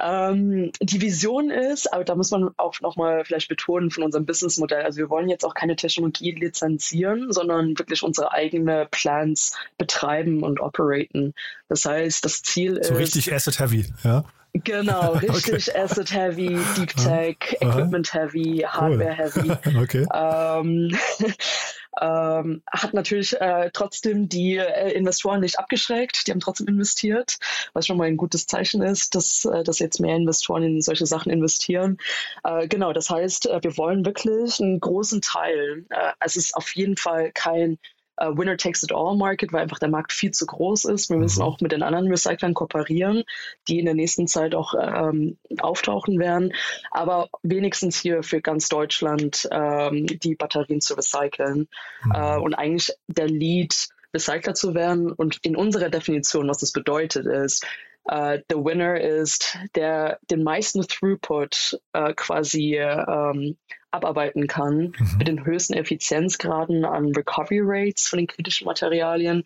ähm, 0.00 0.72
die 0.80 1.00
Vision 1.00 1.50
ist, 1.50 1.92
aber 1.92 2.04
da 2.04 2.14
muss 2.14 2.30
man 2.30 2.50
auch 2.58 2.80
nochmal 2.80 3.24
vielleicht 3.24 3.48
betonen 3.48 3.90
von 3.90 4.02
unserem 4.04 4.26
Businessmodell. 4.26 4.82
Also 4.82 4.98
wir 4.98 5.08
wollen 5.08 5.28
jetzt 5.28 5.44
auch 5.44 5.54
keine 5.54 5.76
Technologie 5.76 6.32
lizenzieren, 6.32 7.32
sondern 7.32 7.78
wirklich 7.78 8.02
unsere 8.02 8.32
eigenen 8.32 8.88
Plans 8.90 9.56
betreiben 9.78 10.42
und 10.42 10.60
operaten. 10.60 11.34
Das 11.68 11.86
heißt, 11.86 12.24
das 12.24 12.42
Ziel 12.42 12.74
so 12.74 12.80
ist. 12.80 12.88
So 12.88 12.94
richtig 12.94 13.32
Asset 13.32 13.58
Heavy, 13.58 13.86
ja? 14.04 14.24
Genau, 14.54 15.12
richtig 15.22 15.70
okay. 15.70 15.80
Asset 15.80 16.12
Heavy, 16.12 16.58
Deep 16.76 16.94
Tech, 16.96 17.56
Aha. 17.60 17.70
Equipment 17.70 18.12
Heavy, 18.12 18.64
Hardware 18.66 19.14
Heavy. 19.14 19.50
okay. 19.80 20.06
Ähm, 20.12 20.96
ähm, 22.00 22.62
hat 22.70 22.92
natürlich 22.92 23.40
äh, 23.40 23.70
trotzdem 23.72 24.28
die 24.28 24.56
äh, 24.56 24.92
Investoren 24.92 25.40
nicht 25.40 25.58
abgeschreckt, 25.58 26.26
die 26.26 26.32
haben 26.32 26.40
trotzdem 26.40 26.68
investiert, 26.68 27.38
was 27.72 27.86
schon 27.86 27.96
mal 27.96 28.08
ein 28.08 28.18
gutes 28.18 28.46
Zeichen 28.46 28.82
ist, 28.82 29.14
dass, 29.14 29.46
äh, 29.46 29.64
dass 29.64 29.78
jetzt 29.78 30.00
mehr 30.00 30.16
Investoren 30.16 30.62
in 30.62 30.80
solche 30.82 31.06
Sachen 31.06 31.32
investieren. 31.32 31.96
Äh, 32.44 32.68
genau, 32.68 32.92
das 32.92 33.08
heißt, 33.08 33.46
äh, 33.46 33.60
wir 33.62 33.76
wollen 33.78 34.04
wirklich 34.04 34.60
einen 34.60 34.80
großen 34.80 35.22
Teil, 35.22 35.86
äh, 35.88 36.12
es 36.20 36.36
ist 36.36 36.54
auf 36.54 36.74
jeden 36.76 36.98
Fall 36.98 37.32
kein 37.32 37.78
uh, 38.20 38.36
Winner 38.36 38.56
Takes 38.56 38.82
It 38.82 38.92
All 38.92 39.16
Market, 39.16 39.52
weil 39.52 39.62
einfach 39.62 39.78
der 39.78 39.88
Markt 39.88 40.12
viel 40.12 40.30
zu 40.30 40.46
groß 40.46 40.86
ist. 40.86 41.10
Wir 41.10 41.16
müssen 41.16 41.40
mhm. 41.40 41.46
auch 41.46 41.60
mit 41.60 41.72
den 41.72 41.82
anderen 41.82 42.08
Recyclern 42.08 42.54
kooperieren, 42.54 43.24
die 43.68 43.78
in 43.78 43.84
der 43.84 43.94
nächsten 43.94 44.26
Zeit 44.26 44.54
auch 44.54 44.74
ähm, 44.78 45.38
auftauchen 45.60 46.18
werden. 46.18 46.52
Aber 46.90 47.28
wenigstens 47.42 47.98
hier 48.00 48.22
für 48.22 48.40
ganz 48.40 48.68
Deutschland 48.68 49.48
ähm, 49.50 50.06
die 50.06 50.34
Batterien 50.34 50.80
zu 50.80 50.94
recyceln. 50.94 51.68
Mhm. 52.04 52.12
Uh, 52.12 52.40
und 52.42 52.54
eigentlich 52.54 52.92
der 53.08 53.28
Lead, 53.28 53.88
Recycler 54.14 54.54
zu 54.54 54.74
werden. 54.74 55.10
Und 55.10 55.38
in 55.42 55.56
unserer 55.56 55.88
Definition, 55.88 56.48
was 56.48 56.58
das 56.58 56.72
bedeutet, 56.72 57.26
ist, 57.26 57.66
Uh, 58.10 58.38
the 58.48 58.56
winner 58.56 58.98
ist, 59.00 59.56
der 59.76 60.18
den 60.28 60.42
meisten 60.42 60.82
Throughput 60.82 61.78
uh, 61.96 62.12
quasi 62.16 62.80
um, 62.80 63.56
abarbeiten 63.92 64.48
kann, 64.48 64.92
mhm. 64.98 65.18
mit 65.18 65.28
den 65.28 65.44
höchsten 65.44 65.74
Effizienzgraden 65.74 66.84
an 66.84 67.12
Recovery 67.14 67.60
Rates 67.62 68.08
von 68.08 68.18
den 68.18 68.26
kritischen 68.26 68.64
Materialien. 68.64 69.44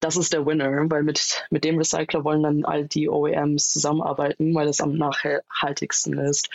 Das 0.00 0.16
ist 0.16 0.32
der 0.32 0.46
Winner, 0.46 0.70
weil 0.88 1.02
mit, 1.02 1.44
mit 1.50 1.62
dem 1.64 1.76
Recycler 1.76 2.24
wollen 2.24 2.42
dann 2.42 2.64
all 2.64 2.86
die 2.86 3.10
OEMs 3.10 3.68
zusammenarbeiten, 3.68 4.54
weil 4.54 4.66
das 4.66 4.80
am 4.80 4.94
nachhaltigsten 4.94 6.18
ist. 6.18 6.48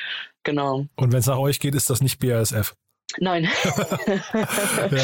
Genau. 0.44 0.88
Und 0.96 1.12
wenn 1.12 1.20
es 1.20 1.28
nach 1.28 1.38
euch 1.38 1.60
geht, 1.60 1.76
ist 1.76 1.92
das 1.92 2.02
nicht 2.02 2.20
BASF? 2.20 2.76
Nein. 3.20 3.44
ja, 4.92 5.04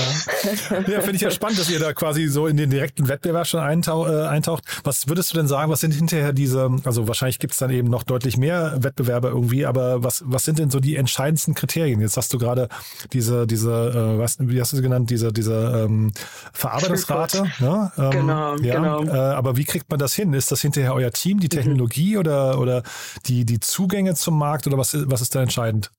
ja 0.88 1.02
finde 1.02 1.16
ich 1.16 1.22
ja 1.22 1.32
spannend, 1.32 1.60
dass 1.60 1.70
ihr 1.70 1.80
da 1.80 1.94
quasi 1.94 2.28
so 2.28 2.48
in 2.48 2.58
den 2.58 2.70
direkten 2.70 3.08
Wettbewerb 3.08 3.48
schon 3.48 3.60
eintauch, 3.60 4.08
äh, 4.08 4.28
eintaucht. 4.28 4.64
Was 4.84 5.08
würdest 5.08 5.32
du 5.32 5.38
denn 5.38 5.48
sagen, 5.48 5.72
was 5.72 5.82
sind 5.82 5.94
hinterher 5.94 6.34
diese, 6.34 6.70
also 6.84 7.08
wahrscheinlich 7.08 7.40
gibt 7.40 7.54
es 7.54 7.60
dann 7.60 7.70
eben 7.70 7.90
noch 7.90 8.04
deutlich 8.04 8.38
mehr 8.38 8.76
Wettbewerbe 8.80 9.30
irgendwie, 9.30 9.66
aber 9.66 10.04
was, 10.04 10.24
was 10.26 10.44
sind 10.44 10.60
denn 10.60 10.70
so 10.70 10.80
die 10.80 10.96
entscheidendsten 10.96 11.54
Kriterien? 11.54 12.02
Jetzt 12.02 12.18
hast 12.18 12.34
du 12.34 12.38
gerade 12.38 12.70
diese, 13.14 13.48
diese, 13.48 13.72
äh, 13.72 14.20
was, 14.20 14.38
wie 14.40 14.60
hast 14.60 14.74
du 14.74 14.78
sie 14.78 14.84
genannt, 14.84 15.10
diese, 15.10 15.32
diese 15.32 15.86
ähm, 15.86 16.12
Verarbeitungsrate. 16.54 17.44
Ne? 17.60 17.92
Ähm, 17.98 18.12
genau, 18.12 18.58
ja, 18.58 18.76
genau. 18.76 19.04
Äh, 19.04 19.12
aber 19.12 19.58
wie 19.58 19.66
kriegt 19.66 19.90
man 19.90 20.00
das 20.00 20.14
hin? 20.14 20.34
Ist 20.34 20.52
das 20.52 20.62
hinterher 20.62 20.94
euer 20.94 21.12
Team, 21.12 21.40
die 21.40 21.48
mhm. 21.48 21.62
Technologie 21.62 22.14
mhm. 22.14 22.20
oder, 22.20 22.60
oder 22.60 22.84
die, 23.28 23.46
die 23.46 23.60
Zugänge 23.60 24.16
zum 24.16 24.38
Markt 24.38 24.68
oder 24.68 24.78
was, 24.78 24.98
was 25.10 25.22
ist 25.22 25.36
da 25.36 25.42
entscheidend? 25.42 25.92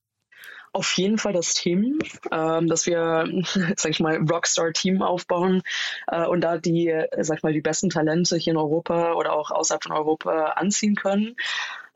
Auf 0.73 0.97
jeden 0.97 1.17
Fall 1.17 1.33
das 1.33 1.53
Team, 1.53 1.99
ähm, 2.31 2.67
dass 2.67 2.85
wir, 2.87 3.25
sag 3.77 3.91
ich 3.91 3.99
mal, 3.99 4.17
Rockstar-Team 4.17 5.01
aufbauen 5.01 5.61
äh, 6.07 6.25
und 6.25 6.41
da 6.41 6.57
die, 6.57 6.93
sag 7.19 7.37
ich 7.37 7.43
mal, 7.43 7.53
die 7.53 7.61
besten 7.61 7.89
Talente 7.89 8.35
hier 8.37 8.51
in 8.51 8.57
Europa 8.57 9.13
oder 9.13 9.33
auch 9.33 9.51
außerhalb 9.51 9.83
von 9.83 9.93
Europa 9.93 10.45
anziehen 10.55 10.95
können. 10.95 11.35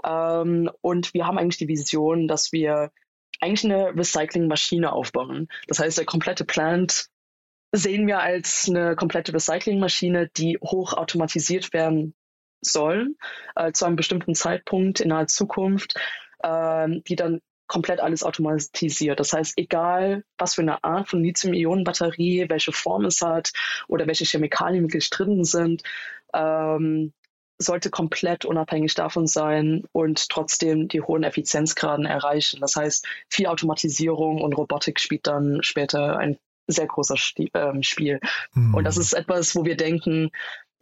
Ähm, 0.06 0.70
und 0.82 1.14
wir 1.14 1.26
haben 1.26 1.38
eigentlich 1.38 1.58
die 1.58 1.68
Vision, 1.68 2.28
dass 2.28 2.52
wir 2.52 2.92
eigentlich 3.40 3.66
eine 3.66 3.96
Recyclingmaschine 3.96 4.92
aufbauen. 4.92 5.48
Das 5.68 5.80
heißt, 5.80 5.98
der 5.98 6.06
komplette 6.06 6.46
Plant 6.46 7.08
sehen 7.72 8.08
wir 8.08 8.20
als 8.20 8.68
eine 8.70 8.96
komplette 8.96 9.34
Recyclingmaschine, 9.34 10.30
die 10.30 10.58
hochautomatisiert 10.64 11.74
werden 11.74 12.16
soll, 12.62 13.16
äh, 13.56 13.72
zu 13.72 13.86
einem 13.86 13.96
bestimmten 13.96 14.36
Zeitpunkt 14.36 15.00
in 15.00 15.10
naher 15.10 15.28
Zukunft, 15.28 15.96
äh, 16.40 16.88
die 17.08 17.16
dann 17.16 17.42
komplett 17.68 18.00
alles 18.00 18.24
automatisiert. 18.24 19.20
Das 19.20 19.34
heißt, 19.34 19.58
egal 19.58 20.24
was 20.38 20.56
für 20.56 20.62
eine 20.62 20.84
Art 20.84 21.10
von 21.10 21.24
Lithium-Ionen-Batterie, 21.24 22.46
welche 22.50 22.72
Form 22.72 23.06
es 23.06 23.22
hat 23.22 23.52
oder 23.88 24.08
welche 24.08 24.26
Chemikalien 24.26 24.84
wirklich 24.84 25.10
drin 25.10 25.44
sind, 25.44 25.84
ähm, 26.34 27.14
sollte 27.60 27.90
komplett 27.90 28.46
unabhängig 28.46 28.94
davon 28.94 29.28
sein 29.28 29.84
und 29.92 30.30
trotzdem 30.30 30.88
die 30.88 31.02
hohen 31.02 31.24
Effizienzgraden 31.24 32.06
erreichen. 32.06 32.62
Das 32.62 32.76
heißt, 32.76 33.06
viel 33.30 33.48
Automatisierung 33.48 34.42
und 34.42 34.54
Robotik 34.54 35.00
spielt 35.00 35.28
dann 35.28 35.64
später 35.64 36.18
ein 36.18 36.38
sehr 36.68 36.86
großer 36.86 37.18
Sti 37.18 37.50
äh, 37.54 37.82
Spiel. 37.82 38.20
Mhm. 38.54 38.76
Und 38.76 38.84
das 38.84 38.98
ist 38.98 39.14
etwas, 39.14 39.56
wo 39.56 39.66
wir 39.66 39.76
denken, 39.76 40.30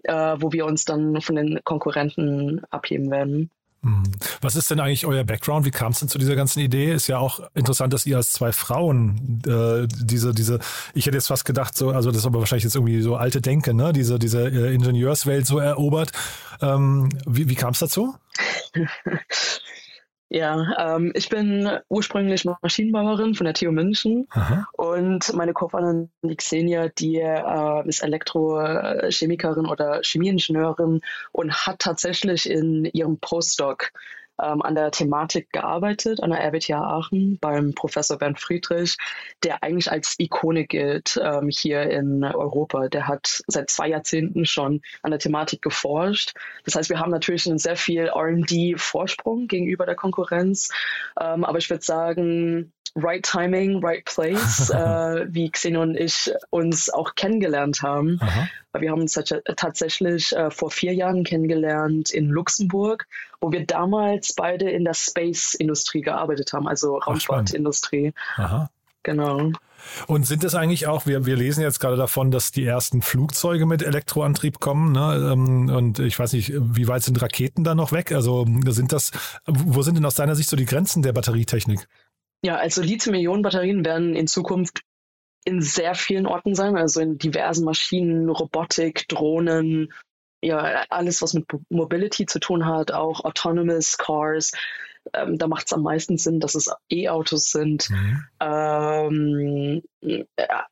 äh, 0.04 0.36
wo 0.40 0.52
wir 0.52 0.66
uns 0.66 0.86
dann 0.86 1.22
von 1.22 1.36
den 1.36 1.62
Konkurrenten 1.64 2.64
abheben 2.70 3.10
werden. 3.10 3.52
Mhm. 3.86 4.02
Was 4.42 4.56
ist 4.56 4.72
denn 4.72 4.80
eigentlich 4.80 5.06
euer 5.06 5.24
Background? 5.24 5.64
Wie 5.64 5.72
kam 5.72 5.92
es 5.92 6.00
denn 6.00 6.10
zu 6.10 6.18
dieser 6.18 6.36
ganzen 6.36 6.60
Idee? 6.60 6.92
Ist 6.92 7.06
ja 7.06 7.20
auch 7.20 7.40
interessant, 7.54 7.94
dass 7.94 8.08
ihr 8.08 8.18
als 8.18 8.32
zwei 8.32 8.52
Frauen 8.52 9.42
äh, 9.46 9.88
diese, 9.88 10.34
diese, 10.34 10.60
ich 10.96 11.06
hätte 11.06 11.18
jetzt 11.18 11.28
fast 11.28 11.46
gedacht, 11.46 11.78
so, 11.78 11.92
also 11.92 12.10
das 12.10 12.22
ist 12.22 12.26
aber 12.26 12.40
wahrscheinlich 12.40 12.64
jetzt 12.64 12.76
irgendwie 12.76 13.02
so 13.02 13.16
alte 13.16 13.42
Denke, 13.42 13.76
ne? 13.76 13.94
Diese, 13.94 14.18
diese 14.18 14.48
äh, 14.50 14.74
Ingenieurswelt 14.74 15.46
so 15.46 15.60
erobert. 15.60 16.12
Ähm, 16.62 17.10
wie 17.28 17.48
wie 17.48 17.56
kam 17.56 17.74
es 17.74 17.80
dazu? 17.80 18.16
Ja, 20.30 20.96
ähm, 20.96 21.12
ich 21.14 21.30
bin 21.30 21.70
ursprünglich 21.88 22.46
Maschinenbauerin 22.46 23.36
von 23.36 23.46
der 23.46 23.54
TU 23.54 23.72
München 23.72 24.28
Aha. 24.32 24.66
und 24.74 25.34
meine 25.34 25.54
Co-Founderin, 25.54 26.10
die 26.24 26.36
Xenia, 26.36 26.90
die 26.90 27.18
äh, 27.18 27.88
ist 27.88 28.02
Elektrochemikerin 28.02 29.68
oder 29.68 30.02
Chemieingenieurin 30.04 31.02
und 31.32 31.54
hat 31.68 31.80
tatsächlich 31.80 32.50
in 32.50 32.86
ihrem 32.86 33.20
Postdoc 33.20 33.92
ähm, 34.42 34.62
an 34.62 34.76
der 34.76 34.92
Thematik 34.92 35.52
gearbeitet, 35.52 36.22
an 36.22 36.32
der 36.32 36.40
RWTH 36.42 36.74
Aachen 36.74 37.38
beim 37.40 37.74
Professor 37.74 38.18
Bernd 38.18 38.40
Friedrich, 38.40 38.98
der 39.44 39.64
eigentlich 39.64 39.92
als 39.92 40.16
Ikone 40.20 40.66
gilt 40.66 41.20
ähm, 41.22 41.50
hier 41.50 41.90
in 41.90 42.24
Europa. 42.24 42.90
Der 42.90 43.08
hat 43.08 43.44
seit 43.48 43.70
zwei 43.70 43.90
Jahrzehnten 43.90 44.46
schon 44.46 44.82
an 45.04 45.12
der 45.12 45.20
Thematik 45.20 45.62
geforscht. 45.62 46.34
Das 46.64 46.76
heißt, 46.76 46.90
wir 46.90 47.00
haben 47.00 47.12
natürlich 47.12 47.48
einen 47.48 47.60
sehr 47.60 47.78
viel 47.78 48.10
RD-Vorsprung 48.10 49.48
gegenüber 49.48 49.86
der 49.86 49.96
Konkurrenz. 49.96 50.70
Ähm, 51.20 51.44
aber 51.44 51.58
ich 51.58 51.70
würde 51.70 51.84
sagen, 51.84 52.72
right 52.96 53.24
timing, 53.24 53.84
right 53.84 54.06
place, 54.06 54.70
äh, 54.74 55.26
wie 55.30 55.50
Xeno 55.50 55.82
und 55.82 55.96
ich 55.96 56.32
uns 56.50 56.90
auch 56.90 57.16
kennengelernt 57.16 57.82
haben. 57.82 58.20
Aha. 58.22 58.48
Wir 58.80 58.92
haben 58.92 59.02
uns 59.02 59.14
tatsächlich 59.14 60.36
äh, 60.36 60.52
vor 60.52 60.70
vier 60.70 60.94
Jahren 60.94 61.24
kennengelernt 61.24 62.12
in 62.12 62.30
Luxemburg, 62.30 63.08
wo 63.46 63.52
wir 63.52 63.64
damals 63.64 64.34
beide 64.34 64.72
in 64.72 64.86
der 64.86 64.96
Space-Industrie 64.96 66.02
gearbeitet 66.02 66.52
haben, 66.52 66.68
also 66.68 66.98
Raumfahrtindustrie. 66.98 68.12
Aha. 68.38 68.72
Genau. 69.04 69.52
Und 70.08 70.26
sind 70.26 70.44
es 70.44 70.56
eigentlich 70.56 70.88
auch, 70.88 71.06
wir, 71.06 71.28
wir 71.28 71.36
lesen 71.36 71.62
jetzt 71.62 71.80
gerade 71.80 71.96
davon, 71.96 72.32
dass 72.32 72.52
die 72.52 72.66
ersten 72.66 73.04
Flugzeuge 73.04 73.68
mit 73.68 73.84
Elektroantrieb 73.84 74.60
kommen, 74.60 74.94
ne? 74.94 75.30
Ähm, 75.32 75.70
und 75.70 76.00
ich 76.00 76.18
weiß 76.18 76.34
nicht, 76.34 76.54
wie 76.56 76.88
weit 76.88 77.04
sind 77.04 77.22
Raketen 77.22 77.64
da 77.64 77.76
noch 77.76 77.92
weg? 77.92 78.12
Also 78.12 78.48
sind 78.66 78.92
das, 78.92 79.12
wo 79.46 79.84
sind 79.84 79.96
denn 79.96 80.06
aus 80.06 80.16
deiner 80.16 80.34
Sicht 80.34 80.50
so 80.50 80.58
die 80.58 80.66
Grenzen 80.66 81.04
der 81.04 81.14
Batterietechnik? 81.14 81.88
Ja, 82.44 82.56
also 82.56 82.82
Lithium-Ionen-Batterien 82.82 83.86
werden 83.86 84.16
in 84.16 84.26
Zukunft 84.26 84.82
in 85.46 85.62
sehr 85.62 85.94
vielen 85.94 86.26
Orten 86.26 86.56
sein, 86.56 86.76
also 86.78 87.00
in 87.00 87.20
diversen 87.20 87.64
Maschinen, 87.64 88.28
Robotik, 88.28 89.08
Drohnen, 89.08 89.94
ja, 90.46 90.86
alles, 90.90 91.22
was 91.22 91.34
mit 91.34 91.46
Mobility 91.70 92.26
zu 92.26 92.40
tun 92.40 92.66
hat, 92.66 92.92
auch 92.92 93.26
Autonomous 93.26 93.98
Cars. 93.98 94.52
ähm, 95.14 95.38
da 95.38 95.48
macht 95.48 95.68
es 95.68 95.74
am 95.74 95.84
meisten 95.84 96.18
Sinn, 96.18 96.40
dass 96.40 96.56
es 96.56 96.72
E-Autos 96.90 97.52
sind. 97.52 97.90
Mhm. 97.90 98.24
Ähm, 98.40 99.84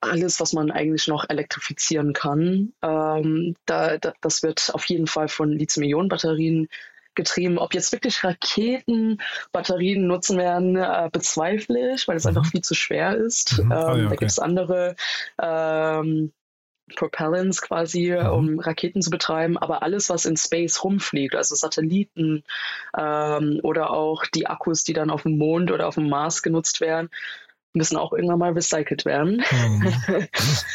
alles, 0.02 0.40
was 0.40 0.54
man 0.54 0.72
eigentlich 0.72 1.08
noch 1.08 1.28
elektrifizieren 1.30 2.14
kann. 2.14 2.74
Ähm, 2.82 3.56
da, 3.66 3.98
da, 3.98 4.14
das 4.22 4.44
wird 4.44 4.72
auf 4.74 4.86
jeden 4.86 5.08
Fall 5.08 5.28
von 5.28 5.52
Lithium-Ionen-Batterien 5.52 6.68
getrieben. 7.16 7.58
Ob 7.60 7.74
jetzt 7.74 7.92
wirklich 7.92 8.24
Raketen 8.24 9.20
Batterien 9.52 10.08
nutzen 10.08 10.38
werden, 10.38 10.76
äh, 10.76 11.10
bezweifle 11.12 11.94
ich, 11.96 12.08
weil 12.08 12.18
es 12.18 12.24
mhm. 12.24 12.30
einfach 12.30 12.46
viel 12.46 12.62
zu 12.62 12.74
schwer 12.74 13.16
ist. 13.16 13.60
Mhm. 13.60 13.72
Oh, 13.72 13.76
ja, 13.76 13.90
okay. 13.90 14.04
Da 14.04 14.16
gibt 14.16 14.32
es 14.32 14.40
andere 14.40 14.96
ähm, 15.42 16.32
Propellants 16.96 17.62
quasi, 17.62 18.12
mhm. 18.12 18.28
um 18.28 18.60
Raketen 18.60 19.02
zu 19.02 19.10
betreiben, 19.10 19.58
aber 19.58 19.84
alles, 19.84 20.10
was 20.10 20.26
in 20.26 20.38
Space 20.38 20.84
rumfliegt, 20.84 21.36
also 21.36 21.56
Satelliten 21.56 22.44
ähm, 22.98 23.60
oder 23.64 23.92
auch 23.92 24.26
die 24.26 24.48
Akkus, 24.48 24.84
die 24.84 24.94
dann 24.94 25.10
auf 25.10 25.24
dem 25.24 25.38
Mond 25.38 25.72
oder 25.72 25.88
auf 25.88 25.96
dem 25.96 26.10
Mars 26.10 26.42
genutzt 26.42 26.82
werden, 26.82 27.10
müssen 27.74 27.98
auch 27.98 28.14
irgendwann 28.14 28.40
mal 28.40 28.52
recycelt 28.52 29.06
werden. 29.06 29.44
Mhm. 29.52 29.94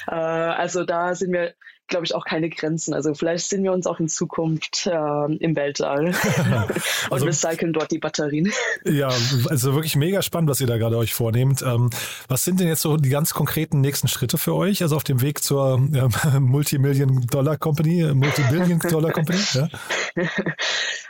äh, 0.08 0.14
also 0.14 0.84
da 0.84 1.14
sind 1.14 1.32
wir 1.32 1.54
glaube 1.88 2.04
ich, 2.04 2.14
auch 2.14 2.24
keine 2.24 2.48
Grenzen. 2.48 2.94
Also 2.94 3.14
vielleicht 3.14 3.48
sehen 3.48 3.64
wir 3.64 3.72
uns 3.72 3.86
auch 3.86 3.98
in 3.98 4.08
Zukunft 4.08 4.86
äh, 4.86 5.34
im 5.34 5.56
Weltall 5.56 6.06
und 7.10 7.12
also, 7.12 7.26
recyceln 7.26 7.72
dort 7.72 7.90
die 7.90 7.98
Batterien. 7.98 8.52
Ja, 8.84 9.08
also 9.48 9.74
wirklich 9.74 9.96
mega 9.96 10.22
spannend, 10.22 10.50
was 10.50 10.60
ihr 10.60 10.66
da 10.66 10.76
gerade 10.76 10.96
euch 10.96 11.14
vornehmt. 11.14 11.62
Ähm, 11.62 11.90
was 12.28 12.44
sind 12.44 12.60
denn 12.60 12.68
jetzt 12.68 12.82
so 12.82 12.96
die 12.96 13.08
ganz 13.08 13.34
konkreten 13.34 13.80
nächsten 13.80 14.08
Schritte 14.08 14.38
für 14.38 14.54
euch? 14.54 14.82
Also 14.82 14.96
auf 14.96 15.04
dem 15.04 15.20
Weg 15.20 15.42
zur 15.42 15.80
äh, 15.92 16.38
Multimillion-Dollar-Company, 16.38 18.02
äh, 18.02 18.14
Multibillion-Dollar-Company? 18.14 19.38
Ja? 19.54 19.68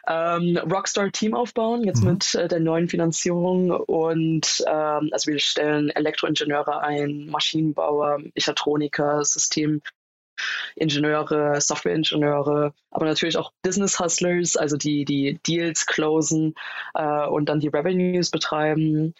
ähm, 0.37 0.57
Rockstar-Team 0.59 1.35
aufbauen, 1.35 1.85
jetzt 1.85 2.03
mhm. 2.03 2.13
mit 2.13 2.35
äh, 2.35 2.49
der 2.49 2.61
neuen 2.61 2.89
Finanzierung 2.89 3.71
und 3.71 4.65
ähm, 4.67 5.11
also 5.13 5.31
wir 5.31 5.39
stellen 5.39 5.91
Elektroingenieure 5.91 6.81
ein, 6.81 7.27
Maschinenbauer, 7.27 8.19
Mechatroniker, 8.35 9.25
System 9.25 9.83
Ingenieure, 10.77 11.61
Softwareingenieure, 11.61 12.73
aber 12.91 13.07
natürlich 13.07 13.37
auch 13.37 13.53
Business 13.63 13.99
Hustlers, 13.99 14.57
also 14.57 14.77
die 14.77 15.05
die 15.05 15.39
Deals 15.47 15.87
closen 15.87 16.55
äh, 16.95 17.27
und 17.27 17.49
dann 17.49 17.61
die 17.61 17.69
Revenues 17.69 18.31
betreiben. 18.31 19.15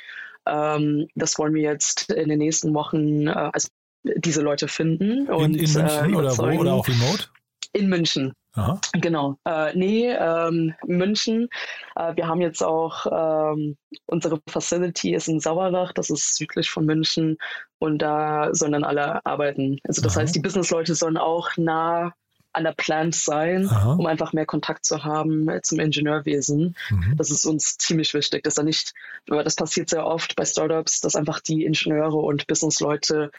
Ähm, 0.47 1.09
das 1.15 1.39
wollen 1.39 1.55
wir 1.55 1.63
jetzt 1.63 2.11
in 2.11 2.29
den 2.29 2.39
nächsten 2.39 2.75
Wochen, 2.75 3.27
äh, 3.27 3.51
also 3.53 3.69
diese 4.03 4.43
Leute 4.43 4.69
finden. 4.69 5.29
Und, 5.29 5.55
in, 5.57 5.65
in 5.65 5.73
München 5.73 6.13
äh, 6.13 6.17
oder 6.17 6.39
wo 6.39 6.43
oder 6.45 6.73
auch 6.73 6.89
remote? 6.89 7.25
In 7.73 7.89
München. 7.89 8.33
Aha. 8.55 8.81
Genau. 8.93 9.37
Äh, 9.45 9.77
nee, 9.77 10.11
ähm, 10.11 10.75
München. 10.87 11.49
Äh, 11.97 12.17
wir 12.17 12.27
haben 12.27 12.41
jetzt 12.41 12.63
auch 12.63 13.07
ähm, 13.11 13.77
unsere 14.07 14.41
Facility 14.49 15.15
ist 15.15 15.29
in 15.29 15.41
Sauerlach, 15.41 15.93
das 15.93 16.11
ist 16.11 16.37
südlich 16.37 16.71
von 16.71 16.85
München 16.87 17.39
und 17.79 17.99
da 17.99 18.49
sollen 18.53 18.73
dann 18.73 18.85
alle 18.85 19.25
arbeiten. 19.25 19.79
Also 19.85 20.03
das 20.03 20.17
Aha. 20.17 20.23
heißt, 20.23 20.35
die 20.35 20.41
Businessleute 20.41 20.95
sollen 20.95 21.17
auch 21.17 21.51
nah 21.57 22.15
an 22.53 22.65
der 22.65 22.73
Plant 22.73 23.15
sein, 23.15 23.69
Aha. 23.69 23.93
um 23.93 24.07
einfach 24.07 24.33
mehr 24.33 24.47
Kontakt 24.47 24.85
zu 24.85 25.05
haben 25.05 25.49
äh, 25.49 25.61
zum 25.63 25.79
Ingenieurwesen. 25.79 26.75
Mhm. 26.91 27.15
Das 27.17 27.31
ist 27.31 27.45
uns 27.45 27.77
ziemlich 27.77 28.15
wichtig, 28.15 28.43
dass 28.43 28.55
da 28.55 28.63
nicht, 28.63 28.95
weil 29.29 29.45
das 29.45 29.55
passiert 29.55 29.91
sehr 29.91 30.07
oft 30.07 30.35
bei 30.35 30.45
Startups, 30.45 31.01
dass 31.01 31.15
einfach 31.15 31.41
die 31.41 31.65
Ingenieure 31.65 32.17
und 32.17 32.47
Businessleute 32.47 33.31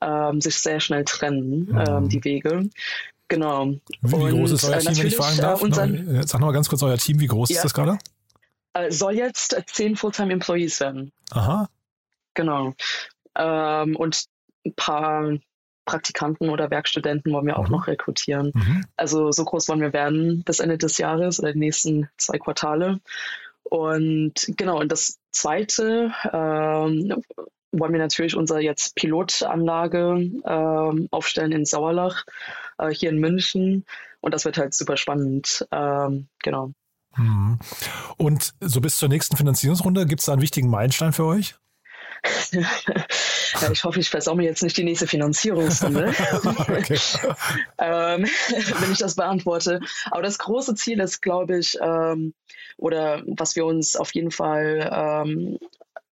ähm, 0.00 0.40
sich 0.40 0.56
sehr 0.56 0.80
schnell 0.80 1.04
trennen, 1.04 1.66
mhm. 1.66 1.84
ähm, 1.86 2.08
die 2.08 2.24
Wege. 2.24 2.68
Genau. 3.34 3.66
Wie, 4.00 4.14
und, 4.14 4.30
groß 4.30 4.52
ist 4.52 4.64
euer 4.64 4.76
äh, 4.76 4.80
Team, 4.80 4.96
wenn 4.96 5.06
ich 5.08 5.16
fragen 5.16 5.38
darf? 5.38 5.60
Äh, 5.60 5.64
unseren, 5.64 6.22
Sag 6.24 6.40
noch 6.40 6.46
mal 6.46 6.52
ganz 6.52 6.68
kurz 6.68 6.84
euer 6.84 6.96
Team, 6.96 7.18
wie 7.18 7.26
groß 7.26 7.48
ja, 7.50 7.56
ist 7.56 7.64
das 7.64 7.74
gerade? 7.74 7.98
Äh, 8.74 8.92
soll 8.92 9.14
jetzt 9.14 9.60
zehn 9.66 9.96
Fulltime 9.96 10.32
Employees 10.32 10.78
werden. 10.78 11.10
Aha. 11.32 11.68
Genau. 12.34 12.74
Ähm, 13.36 13.96
und 13.96 14.26
ein 14.64 14.74
paar 14.76 15.32
Praktikanten 15.84 16.48
oder 16.48 16.70
Werkstudenten 16.70 17.32
wollen 17.32 17.46
wir 17.46 17.58
auch 17.58 17.66
mhm. 17.66 17.72
noch 17.72 17.88
rekrutieren. 17.88 18.52
Mhm. 18.54 18.84
Also 18.96 19.32
so 19.32 19.44
groß 19.44 19.68
wollen 19.68 19.80
wir 19.80 19.92
werden 19.92 20.44
bis 20.44 20.60
Ende 20.60 20.78
des 20.78 20.98
Jahres 20.98 21.40
oder 21.40 21.52
die 21.52 21.58
nächsten 21.58 22.08
zwei 22.16 22.38
Quartale. 22.38 23.00
Und 23.64 24.34
genau, 24.56 24.78
und 24.78 24.92
das 24.92 25.18
Zweite, 25.32 26.12
ähm, 26.32 27.20
wollen 27.78 27.92
wir 27.92 28.00
natürlich 28.00 28.36
unsere 28.36 28.60
jetzt 28.60 28.94
Pilotanlage 28.96 30.30
ähm, 30.44 31.08
aufstellen 31.10 31.52
in 31.52 31.64
Sauerlach, 31.64 32.24
äh, 32.78 32.90
hier 32.90 33.10
in 33.10 33.18
München. 33.18 33.84
Und 34.20 34.34
das 34.34 34.44
wird 34.44 34.58
halt 34.58 34.74
super 34.74 34.96
spannend. 34.96 35.66
Ähm, 35.70 36.28
genau. 36.42 36.72
Mhm. 37.16 37.58
Und 38.16 38.54
so 38.60 38.80
bis 38.80 38.98
zur 38.98 39.08
nächsten 39.08 39.36
Finanzierungsrunde, 39.36 40.06
gibt 40.06 40.20
es 40.20 40.26
da 40.26 40.32
einen 40.32 40.42
wichtigen 40.42 40.70
Meilenstein 40.70 41.12
für 41.12 41.26
euch? 41.26 41.56
ja, 42.52 43.70
ich 43.70 43.84
hoffe, 43.84 44.00
ich 44.00 44.08
versau 44.08 44.34
mir 44.34 44.44
jetzt 44.44 44.62
nicht 44.62 44.76
die 44.76 44.84
nächste 44.84 45.06
Finanzierungsrunde, 45.06 46.06
ähm, 47.78 48.26
wenn 48.26 48.92
ich 48.92 48.98
das 48.98 49.14
beantworte. 49.14 49.80
Aber 50.10 50.22
das 50.22 50.38
große 50.38 50.74
Ziel 50.74 51.00
ist, 51.00 51.20
glaube 51.20 51.58
ich, 51.58 51.76
ähm, 51.82 52.32
oder 52.78 53.22
was 53.26 53.56
wir 53.56 53.66
uns 53.66 53.96
auf 53.96 54.14
jeden 54.14 54.30
Fall 54.30 54.90
ähm, 54.92 55.58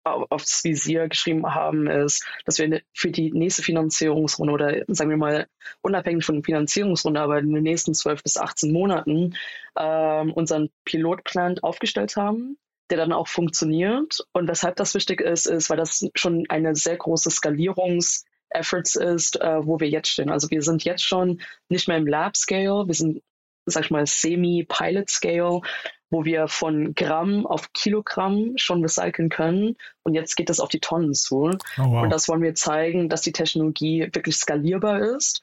aufs 0.03 0.63
Visier 0.63 1.07
geschrieben 1.07 1.53
haben, 1.53 1.87
ist, 1.87 2.25
dass 2.45 2.57
wir 2.59 2.81
für 2.93 3.11
die 3.11 3.31
nächste 3.31 3.63
Finanzierungsrunde 3.63 4.53
oder 4.53 4.83
sagen 4.87 5.09
wir 5.09 5.17
mal 5.17 5.47
unabhängig 5.81 6.25
von 6.25 6.35
der 6.35 6.43
Finanzierungsrunde, 6.43 7.19
aber 7.19 7.39
in 7.39 7.53
den 7.53 7.63
nächsten 7.63 7.93
12 7.93 8.23
bis 8.23 8.37
18 8.37 8.71
Monaten 8.71 9.35
ähm, 9.77 10.33
unseren 10.33 10.69
Pilotplan 10.85 11.59
aufgestellt 11.59 12.15
haben, 12.15 12.57
der 12.89 12.97
dann 12.97 13.13
auch 13.13 13.27
funktioniert. 13.27 14.25
Und 14.33 14.47
weshalb 14.47 14.75
das 14.77 14.95
wichtig 14.95 15.21
ist, 15.21 15.45
ist, 15.45 15.69
weil 15.69 15.77
das 15.77 16.07
schon 16.15 16.45
eine 16.49 16.75
sehr 16.75 16.97
große 16.97 17.29
Skalierungs- 17.29 18.23
Efforts 18.51 18.95
ist, 18.95 19.39
äh, 19.39 19.65
wo 19.65 19.79
wir 19.79 19.89
jetzt 19.89 20.09
stehen. 20.09 20.29
Also 20.29 20.49
wir 20.49 20.61
sind 20.61 20.83
jetzt 20.83 21.03
schon 21.03 21.41
nicht 21.69 21.87
mehr 21.87 21.97
im 21.97 22.07
Lab-Scale, 22.07 22.87
wir 22.87 22.93
sind, 22.93 23.21
sag 23.65 23.85
ich 23.85 23.91
mal, 23.91 24.05
Semi-Pilot-Scale, 24.05 25.61
wo 26.09 26.25
wir 26.25 26.47
von 26.47 26.93
Gramm 26.95 27.45
auf 27.45 27.71
Kilogramm 27.73 28.53
schon 28.55 28.81
recyceln 28.81 29.29
können. 29.29 29.75
Und 30.03 30.13
jetzt 30.13 30.35
geht 30.35 30.49
das 30.49 30.59
auf 30.59 30.69
die 30.69 30.79
Tonnen 30.79 31.13
zu. 31.13 31.35
Oh, 31.45 31.57
wow. 31.77 32.03
Und 32.03 32.09
das 32.09 32.27
wollen 32.27 32.41
wir 32.41 32.55
zeigen, 32.55 33.09
dass 33.09 33.21
die 33.21 33.31
Technologie 33.31 34.09
wirklich 34.11 34.37
skalierbar 34.37 34.99
ist. 34.99 35.41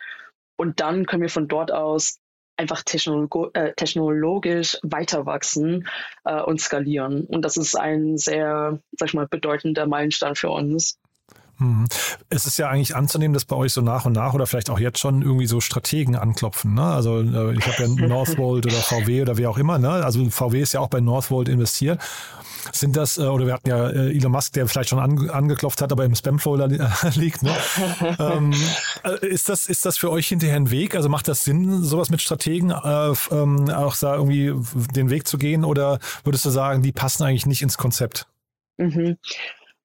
Und 0.57 0.81
dann 0.81 1.07
können 1.07 1.23
wir 1.23 1.29
von 1.29 1.49
dort 1.49 1.71
aus 1.71 2.19
einfach 2.57 2.83
technolog 2.83 3.55
äh, 3.55 3.75
technologisch 3.75 4.79
weiter 4.83 5.27
wachsen 5.27 5.87
äh, 6.25 6.41
und 6.41 6.61
skalieren. 6.61 7.25
Und 7.27 7.43
das 7.43 7.57
ist 7.57 7.77
ein 7.77 8.17
sehr, 8.17 8.81
sag 8.93 9.09
ich 9.09 9.15
mal, 9.15 9.29
bedeutender 9.29 9.87
Meilenstein 9.87 10.35
für 10.35 10.51
uns. 10.51 10.99
Mhm. 11.59 11.87
Es 12.29 12.47
ist 12.47 12.59
ja 12.59 12.69
eigentlich 12.69 12.95
anzunehmen, 12.95 13.33
dass 13.33 13.45
bei 13.45 13.57
euch 13.57 13.73
so 13.73 13.81
nach 13.81 14.05
und 14.05 14.13
nach 14.13 14.35
oder 14.35 14.47
vielleicht 14.47 14.71
auch 14.71 14.79
jetzt 14.79 14.99
schon 14.99 15.23
irgendwie 15.23 15.47
so 15.47 15.61
Strategen 15.61 16.17
anklopfen. 16.17 16.75
Ne? 16.75 16.83
Also 16.83 17.21
äh, 17.21 17.57
ich 17.57 17.67
habe 17.67 17.83
ja 17.83 17.89
Northvolt 18.09 18.67
oder 18.67 18.77
VW 18.77 19.23
oder 19.23 19.39
wie 19.39 19.47
auch 19.47 19.59
immer. 19.59 19.79
Ne? 19.79 19.91
Also 19.91 20.29
VW 20.29 20.61
ist 20.61 20.75
ja 20.75 20.81
auch 20.81 20.89
bei 20.89 21.01
Northvolt 21.01 21.49
investiert. 21.49 22.01
Sind 22.73 22.97
das, 22.97 23.17
äh, 23.17 23.23
oder 23.23 23.47
wir 23.47 23.55
hatten 23.55 23.69
ja 23.69 23.89
äh, 23.89 24.11
Elon 24.11 24.33
Musk, 24.33 24.53
der 24.55 24.67
vielleicht 24.67 24.91
schon 24.91 24.99
angeklopft 24.99 25.81
hat, 25.81 25.93
aber 25.93 26.05
im 26.05 26.15
Spam-Folder 26.15 26.69
liegt. 27.15 27.43
Ne? 27.43 27.55
ähm, 28.19 28.53
ist, 29.23 29.49
das, 29.49 29.67
ist 29.67 29.87
das 29.87 29.97
für 29.97 30.11
euch 30.11 30.27
hinterher 30.29 30.57
ein 30.57 30.71
Weg? 30.71 30.95
Also 30.95 31.09
macht 31.09 31.29
das 31.29 31.45
Sinn, 31.45 31.83
sowas 31.83 32.11
mit 32.11 32.21
Strategen 32.21 32.71
äh, 32.71 33.13
ähm, 33.31 33.71
auch 33.71 33.97
da 33.97 34.17
irgendwie 34.17 34.53
den 34.95 35.11
Weg 35.11 35.27
zu 35.27 35.39
gehen? 35.39 35.65
Oder 35.65 36.01
würdest 36.25 36.45
du 36.45 36.51
sagen, 36.51 36.83
die 36.83 36.93
passen 36.93 37.23
eigentlich 37.23 37.47
nicht 37.47 37.63
ins 37.63 37.79
Konzept? 37.79 38.27
Mhm. 38.79 39.17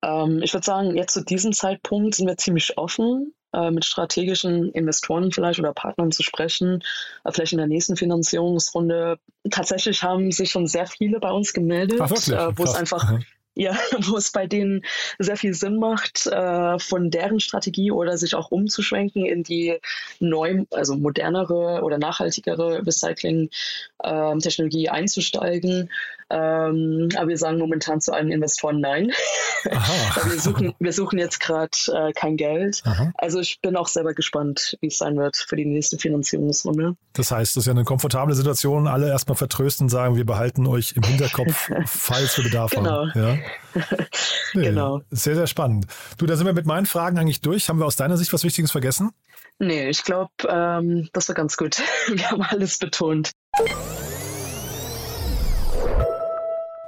Ähm, 0.04 0.42
ich 0.42 0.54
würde 0.54 0.66
sagen, 0.66 0.96
jetzt 0.96 1.14
zu 1.14 1.24
diesem 1.24 1.54
Zeitpunkt 1.54 2.16
sind 2.16 2.28
wir 2.28 2.38
ziemlich 2.38 2.78
offen, 2.78 3.34
äh, 3.54 3.72
mit 3.72 3.86
strategischen 3.86 4.72
Investoren 4.72 5.32
vielleicht 5.32 5.60
oder 5.60 5.74
Partnern 5.74 6.12
zu 6.12 6.24
sprechen, 6.24 6.84
äh, 7.24 7.32
vielleicht 7.32 7.54
in 7.54 7.58
der 7.58 7.68
nächsten 7.68 7.98
Finanzierungsrunde. 7.98 9.20
Tatsächlich 9.50 10.04
haben 10.04 10.32
sich 10.32 10.52
schon 10.52 10.68
sehr 10.68 10.88
viele 10.88 11.20
bei 11.20 11.32
uns 11.32 11.54
gemeldet, 11.54 12.00
äh, 12.00 12.58
wo 12.58 12.64
es 12.64 12.76
einfach 12.76 13.14
ja, 13.54 13.78
wo 14.00 14.18
es 14.18 14.32
bei 14.32 14.48
denen 14.48 14.84
sehr 15.20 15.36
viel 15.36 15.54
Sinn 15.54 15.78
macht, 15.78 16.26
äh, 16.28 16.80
von 16.80 17.12
deren 17.12 17.40
Strategie 17.40 17.92
oder 17.92 18.18
sich 18.18 18.36
auch 18.36 18.52
umzuschwenken 18.52 19.26
in 19.26 19.44
die 19.44 19.78
neu, 20.20 20.64
also 20.72 20.96
modernere 20.96 21.82
oder 21.84 21.98
nachhaltigere 21.98 22.86
Recycling-Technologie 22.86 24.86
ähm, 24.86 24.92
einzusteigen. 24.92 25.90
Ähm, 26.32 27.10
aber 27.18 27.28
wir 27.28 27.38
sagen 27.38 27.58
momentan 27.58 28.00
zu 28.00 28.14
allen 28.14 28.32
Investoren 28.32 28.80
nein. 28.80 29.12
wir, 29.64 30.40
suchen, 30.40 30.74
wir 30.80 30.94
suchen 30.94 31.20
jetzt 31.20 31.40
gerade 31.40 31.72
äh, 31.94 32.14
kein 32.14 32.38
Geld. 32.38 32.82
Aha. 32.86 33.12
Also 33.16 33.40
ich 33.40 33.60
bin 33.62 33.76
auch 33.76 33.88
selber 33.88 34.14
gespannt, 34.14 34.78
wie 34.80 34.88
es 34.88 34.98
sein 34.98 35.18
wird 35.18 35.36
für 35.36 35.58
die 35.58 35.66
nächste 35.66 35.98
Finanzierungsrunde. 35.98 36.96
Das 37.14 37.32
heißt, 37.32 37.56
das 37.56 37.64
ist 37.64 37.68
ja 37.68 37.74
eine 37.74 37.84
komfortable 37.84 38.34
Situation. 38.34 38.88
Alle 38.88 39.10
erstmal 39.10 39.36
vertrösten 39.36 39.86
und 39.86 39.90
sagen, 39.90 40.16
wir 40.16 40.26
behalten 40.26 40.66
euch 40.68 40.94
im 40.96 41.04
Hinterkopf, 41.04 41.70
falls 41.86 42.38
wir 42.38 42.46
Bedarf 42.46 42.72
genau. 42.72 43.08
haben. 43.08 43.12
Ja? 43.16 43.38
Nee, 44.54 44.66
genau. 44.66 45.00
Sehr, 45.12 45.36
sehr 45.36 45.48
spannend. 45.48 45.86
Du, 46.18 46.26
da 46.26 46.36
sind 46.36 46.46
wir 46.46 46.52
mit 46.52 46.66
meinen 46.66 46.86
Fragen 46.86 47.18
eigentlich 47.18 47.40
durch. 47.40 47.70
Haben 47.70 47.80
wir 47.80 47.86
aus 47.86 47.96
deiner 47.96 48.18
Sicht 48.18 48.34
was 48.34 48.44
Wichtiges 48.44 48.70
vergessen? 48.72 49.12
Nee, 49.60 49.90
ich 49.90 50.04
glaube, 50.04 50.32
ähm, 50.50 51.08
das 51.14 51.30
war 51.30 51.36
ganz 51.36 51.56
gut. 51.56 51.82
Wir 52.08 52.32
haben 52.32 52.42
alles 52.42 52.80
betont. 52.80 53.32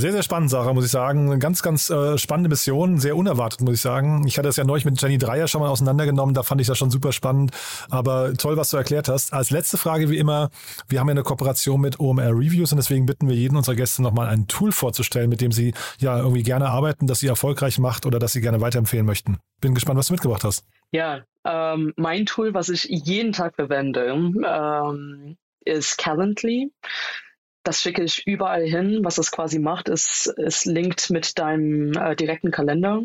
Sehr, 0.00 0.12
sehr 0.12 0.22
spannend, 0.22 0.48
Sarah, 0.48 0.72
muss 0.72 0.86
ich 0.86 0.90
sagen. 0.90 1.38
Ganz, 1.40 1.60
ganz 1.60 1.90
äh, 1.90 2.16
spannende 2.16 2.48
Mission, 2.48 2.98
sehr 2.98 3.18
unerwartet, 3.18 3.60
muss 3.60 3.74
ich 3.74 3.82
sagen. 3.82 4.26
Ich 4.26 4.38
hatte 4.38 4.48
das 4.48 4.56
ja 4.56 4.64
neulich 4.64 4.86
mit 4.86 4.98
Jenny 4.98 5.18
Dreier 5.18 5.46
schon 5.46 5.60
mal 5.60 5.68
auseinandergenommen, 5.68 6.34
da 6.34 6.42
fand 6.42 6.58
ich 6.62 6.66
das 6.66 6.78
schon 6.78 6.90
super 6.90 7.12
spannend. 7.12 7.50
Aber 7.90 8.32
toll, 8.32 8.56
was 8.56 8.70
du 8.70 8.78
erklärt 8.78 9.08
hast. 9.08 9.34
Als 9.34 9.50
letzte 9.50 9.76
Frage, 9.76 10.08
wie 10.08 10.16
immer, 10.16 10.48
wir 10.88 11.00
haben 11.00 11.08
ja 11.08 11.10
eine 11.10 11.22
Kooperation 11.22 11.82
mit 11.82 12.00
OMR 12.00 12.30
Reviews 12.30 12.72
und 12.72 12.78
deswegen 12.78 13.04
bitten 13.04 13.28
wir 13.28 13.36
jeden 13.36 13.58
unserer 13.58 13.74
Gäste 13.74 14.00
nochmal 14.00 14.28
ein 14.28 14.46
Tool 14.46 14.72
vorzustellen, 14.72 15.28
mit 15.28 15.42
dem 15.42 15.52
sie 15.52 15.74
ja 15.98 16.16
irgendwie 16.16 16.44
gerne 16.44 16.70
arbeiten, 16.70 17.06
das 17.06 17.20
sie 17.20 17.26
erfolgreich 17.26 17.78
macht 17.78 18.06
oder 18.06 18.18
das 18.18 18.32
sie 18.32 18.40
gerne 18.40 18.62
weiterempfehlen 18.62 19.04
möchten. 19.04 19.36
Bin 19.60 19.74
gespannt, 19.74 19.98
was 19.98 20.06
du 20.06 20.14
mitgebracht 20.14 20.44
hast. 20.44 20.64
Ja, 20.92 21.24
ähm, 21.44 21.92
mein 21.98 22.24
Tool, 22.24 22.54
was 22.54 22.70
ich 22.70 22.84
jeden 22.84 23.32
Tag 23.32 23.54
verwende, 23.56 24.06
ähm, 24.06 25.36
ist 25.66 25.98
Calendly 25.98 26.72
das 27.62 27.82
schicke 27.82 28.02
ich 28.02 28.26
überall 28.26 28.64
hin. 28.64 29.00
Was 29.02 29.18
es 29.18 29.30
quasi 29.30 29.58
macht, 29.58 29.88
ist, 29.88 30.32
es 30.38 30.64
linkt 30.64 31.10
mit 31.10 31.38
deinem 31.38 31.92
äh, 31.92 32.16
direkten 32.16 32.50
Kalender 32.50 33.02